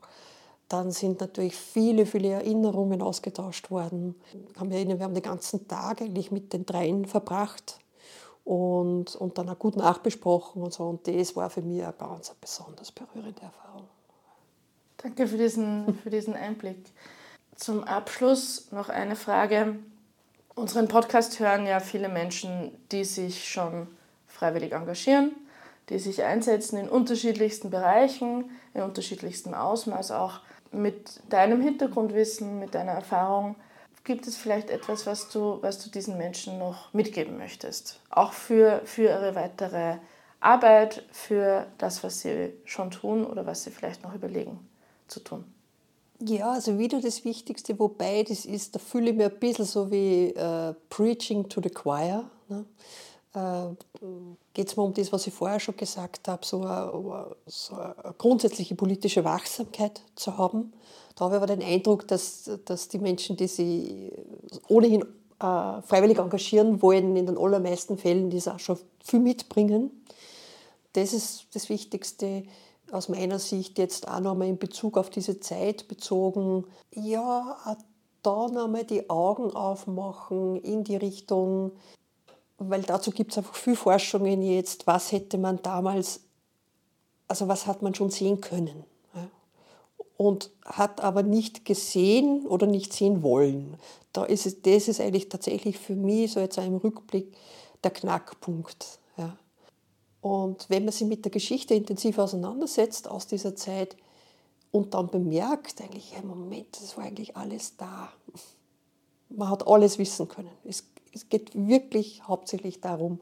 Dann 0.67 0.91
sind 0.91 1.19
natürlich 1.19 1.55
viele, 1.55 2.05
viele 2.05 2.29
Erinnerungen 2.29 3.01
ausgetauscht 3.01 3.71
worden. 3.71 4.15
Wir 4.53 4.99
haben, 4.99 5.13
den 5.15 5.23
ganzen 5.23 5.67
Tag 5.67 6.01
eigentlich 6.01 6.31
mit 6.31 6.53
den 6.53 6.65
dreien 6.65 7.05
verbracht 7.05 7.80
und, 8.51 9.15
und 9.15 9.37
dann 9.37 9.47
auch 9.47 9.57
gut 9.57 9.77
nachbesprochen 9.77 10.61
und 10.61 10.73
so. 10.73 10.83
Und 10.83 11.07
das 11.07 11.37
war 11.37 11.49
für 11.49 11.61
mich 11.61 11.81
eine 11.81 11.93
ganz 11.93 12.35
besonders 12.41 12.91
berührende 12.91 13.41
Erfahrung. 13.41 13.87
Danke 14.97 15.25
für 15.25 15.37
diesen, 15.37 15.97
für 16.03 16.09
diesen 16.09 16.33
Einblick. 16.33 16.91
Zum 17.55 17.85
Abschluss 17.85 18.69
noch 18.73 18.89
eine 18.89 19.15
Frage. 19.15 19.77
Unseren 20.53 20.89
Podcast 20.89 21.39
hören 21.39 21.65
ja 21.65 21.79
viele 21.79 22.09
Menschen, 22.09 22.77
die 22.91 23.05
sich 23.05 23.49
schon 23.49 23.87
freiwillig 24.27 24.73
engagieren, 24.73 25.31
die 25.87 25.97
sich 25.97 26.21
einsetzen 26.21 26.77
in 26.77 26.89
unterschiedlichsten 26.89 27.69
Bereichen, 27.69 28.51
in 28.73 28.81
unterschiedlichstem 28.81 29.53
Ausmaß 29.53 30.11
auch. 30.11 30.41
Mit 30.73 31.21
deinem 31.29 31.61
Hintergrundwissen, 31.61 32.59
mit 32.59 32.75
deiner 32.75 32.91
Erfahrung, 32.91 33.55
Gibt 34.03 34.25
es 34.27 34.35
vielleicht 34.35 34.69
etwas, 34.69 35.05
was 35.05 35.29
du, 35.29 35.59
was 35.61 35.83
du 35.83 35.89
diesen 35.89 36.17
Menschen 36.17 36.57
noch 36.57 36.91
mitgeben 36.93 37.37
möchtest? 37.37 37.99
Auch 38.09 38.33
für, 38.33 38.81
für 38.83 39.03
ihre 39.03 39.35
weitere 39.35 39.97
Arbeit, 40.39 41.03
für 41.11 41.67
das, 41.77 42.03
was 42.03 42.21
sie 42.21 42.53
schon 42.65 42.89
tun 42.89 43.25
oder 43.25 43.45
was 43.45 43.63
sie 43.63 43.69
vielleicht 43.69 44.03
noch 44.03 44.15
überlegen 44.15 44.59
zu 45.07 45.19
tun? 45.19 45.43
Ja, 46.19 46.51
also 46.51 46.77
wieder 46.79 46.99
das 46.99 47.25
Wichtigste, 47.25 47.77
wobei 47.79 48.23
das 48.23 48.45
ist, 48.45 48.75
da 48.75 48.79
fühle 48.79 49.11
ich 49.11 49.15
mich 49.15 49.25
ein 49.25 49.39
bisschen 49.39 49.65
so 49.65 49.91
wie 49.91 50.33
uh, 50.37 50.73
Preaching 50.89 51.47
to 51.47 51.61
the 51.61 51.69
Choir. 51.69 52.29
Ne? 52.47 52.65
Uh, 53.33 53.75
Geht 54.53 54.67
es 54.67 54.75
mir 54.75 54.83
um 54.83 54.93
das, 54.93 55.11
was 55.13 55.25
ich 55.25 55.33
vorher 55.33 55.59
schon 55.59 55.77
gesagt 55.77 56.27
habe, 56.27 56.45
so 56.45 56.61
eine, 56.61 57.35
so 57.45 57.75
eine 57.75 57.95
grundsätzliche 58.17 58.75
politische 58.75 59.23
Wachsamkeit 59.23 60.01
zu 60.15 60.37
haben 60.37 60.73
habe 61.21 61.37
aber 61.37 61.47
den 61.47 61.61
Eindruck, 61.61 62.07
dass, 62.07 62.49
dass 62.65 62.87
die 62.87 62.99
Menschen, 62.99 63.37
die 63.37 63.47
sich 63.47 64.11
ohnehin 64.67 65.01
äh, 65.39 65.81
freiwillig 65.83 66.17
engagieren 66.17 66.81
wollen, 66.81 67.15
in 67.15 67.27
den 67.27 67.37
allermeisten 67.37 67.97
Fällen 67.97 68.29
das 68.29 68.47
auch 68.47 68.59
schon 68.59 68.79
viel 69.03 69.19
mitbringen. 69.19 69.91
Das 70.93 71.13
ist 71.13 71.45
das 71.53 71.69
Wichtigste 71.69 72.43
aus 72.91 73.07
meiner 73.07 73.39
Sicht 73.39 73.77
jetzt 73.77 74.07
auch 74.07 74.19
nochmal 74.19 74.49
in 74.49 74.57
Bezug 74.57 74.97
auf 74.97 75.09
diese 75.09 75.39
Zeit 75.39 75.87
bezogen. 75.87 76.65
Ja, 76.93 77.57
auch 77.65 77.77
da 78.23 78.47
nochmal 78.47 78.83
die 78.83 79.09
Augen 79.09 79.51
aufmachen 79.51 80.57
in 80.57 80.83
die 80.83 80.97
Richtung, 80.97 81.71
weil 82.57 82.81
dazu 82.81 83.11
gibt 83.11 83.31
es 83.31 83.37
einfach 83.37 83.55
viel 83.55 83.75
Forschungen 83.75 84.41
jetzt, 84.41 84.85
was 84.87 85.11
hätte 85.11 85.37
man 85.37 85.61
damals, 85.61 86.21
also 87.27 87.47
was 87.47 87.65
hat 87.65 87.81
man 87.81 87.95
schon 87.95 88.09
sehen 88.09 88.41
können 88.41 88.83
und 90.21 90.51
hat 90.65 91.01
aber 91.01 91.23
nicht 91.23 91.65
gesehen 91.65 92.45
oder 92.45 92.67
nicht 92.67 92.93
sehen 92.93 93.23
wollen. 93.23 93.75
Da 94.13 94.23
ist 94.23 94.45
es, 94.45 94.61
das 94.61 94.87
ist 94.87 95.01
eigentlich 95.01 95.29
tatsächlich 95.29 95.79
für 95.79 95.95
mich 95.95 96.33
so 96.33 96.39
jetzt 96.39 96.59
im 96.59 96.75
Rückblick 96.75 97.35
der 97.83 97.89
Knackpunkt. 97.89 98.99
Ja. 99.17 99.35
Und 100.21 100.69
wenn 100.69 100.85
man 100.85 100.91
sich 100.93 101.07
mit 101.07 101.25
der 101.25 101.31
Geschichte 101.31 101.73
intensiv 101.73 102.19
auseinandersetzt 102.19 103.07
aus 103.09 103.25
dieser 103.25 103.55
Zeit 103.55 103.97
und 104.69 104.93
dann 104.93 105.07
bemerkt, 105.07 105.81
eigentlich, 105.81 106.13
im 106.15 106.27
Moment, 106.27 106.79
das 106.79 106.95
war 106.97 107.05
eigentlich 107.05 107.35
alles 107.35 107.77
da. 107.77 108.13
Man 109.29 109.49
hat 109.49 109.65
alles 109.67 109.97
wissen 109.97 110.27
können. 110.27 110.51
Es, 110.63 110.85
es 111.13 111.29
geht 111.29 111.49
wirklich 111.55 112.27
hauptsächlich 112.27 112.79
darum, 112.79 113.21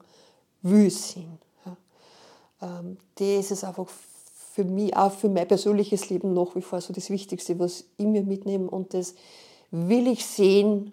wie 0.64 0.88
es 0.88 1.14
sind. 1.14 1.40
Ja. 1.66 2.84
Das 3.16 3.52
ist 3.52 3.64
einfach 3.64 3.88
für 4.60 4.66
mich, 4.66 4.94
auch 4.98 5.14
für 5.14 5.30
mein 5.30 5.48
persönliches 5.48 6.10
Leben 6.10 6.34
nach 6.34 6.54
wie 6.54 6.62
vor 6.62 6.82
so 6.82 6.92
das 6.92 7.10
Wichtigste, 7.10 7.58
was 7.60 7.86
ich 7.96 8.06
mir 8.06 8.24
mitnehme. 8.24 8.70
Und 8.70 8.94
das 8.94 9.16
will 9.72 10.06
ich 10.08 10.26
sehen, 10.26 10.92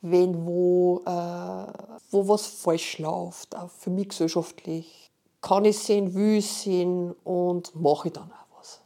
wenn 0.00 0.46
wo, 0.46 1.02
äh, 1.04 1.10
wo 2.10 2.26
was 2.26 2.46
falsch 2.46 2.98
läuft, 2.98 3.54
auch 3.54 3.68
für 3.68 3.90
mich 3.90 4.08
gesellschaftlich. 4.08 5.10
Kann 5.42 5.66
ich 5.66 5.78
sehen, 5.78 6.14
will 6.14 6.38
ich 6.38 6.50
sehen 6.50 7.14
und 7.22 7.74
mache 7.74 8.08
ich 8.08 8.14
dann 8.14 8.30
auch 8.32 8.58
was. 8.58 8.80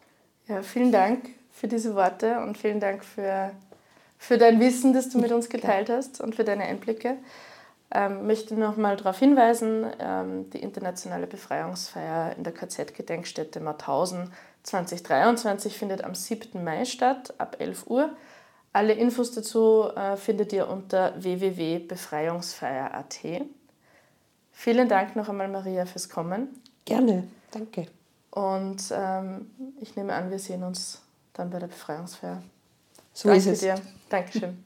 Ja, 0.48 0.62
vielen 0.62 0.90
Dank 0.90 1.30
für 1.52 1.68
diese 1.68 1.94
Worte 1.94 2.40
und 2.40 2.58
vielen 2.58 2.80
Dank 2.80 3.04
für, 3.04 3.52
für 4.18 4.38
dein 4.38 4.58
Wissen, 4.58 4.92
das 4.92 5.08
du 5.08 5.18
mit 5.18 5.30
uns 5.30 5.48
geteilt 5.48 5.88
hast 5.88 6.20
und 6.20 6.34
für 6.34 6.42
deine 6.42 6.64
Einblicke. 6.64 7.18
Ähm, 7.92 8.26
möchte 8.26 8.56
noch 8.56 8.76
mal 8.76 8.96
darauf 8.96 9.18
hinweisen, 9.20 9.86
ähm, 10.00 10.50
die 10.50 10.60
internationale 10.60 11.28
Befreiungsfeier 11.28 12.36
in 12.36 12.42
der 12.42 12.52
KZ-Gedenkstätte 12.52 13.60
Mauthausen 13.60 14.32
2023 14.64 15.78
findet 15.78 16.02
am 16.02 16.14
7. 16.14 16.64
Mai 16.64 16.84
statt, 16.84 17.34
ab 17.38 17.56
11 17.60 17.86
Uhr. 17.86 18.10
Alle 18.72 18.92
Infos 18.92 19.32
dazu 19.32 19.84
äh, 19.94 20.16
findet 20.16 20.52
ihr 20.52 20.68
unter 20.68 21.14
www.befreiungsfeier.at. 21.22 23.20
Vielen 24.52 24.88
Dank 24.88 25.14
noch 25.14 25.28
einmal, 25.28 25.48
Maria, 25.48 25.86
fürs 25.86 26.08
Kommen. 26.08 26.60
Gerne, 26.84 27.28
danke. 27.52 27.86
Und 28.30 28.82
ähm, 28.90 29.50
ich 29.80 29.96
nehme 29.96 30.12
an, 30.12 30.30
wir 30.30 30.38
sehen 30.38 30.62
uns 30.62 31.02
dann 31.32 31.50
bei 31.50 31.58
der 31.58 31.68
Befreiungsfeier. 31.68 32.42
So 33.12 33.28
Danke 33.28 33.38
ist 33.38 33.46
es. 33.46 33.60
dir. 33.60 33.76
Dankeschön. 34.10 34.65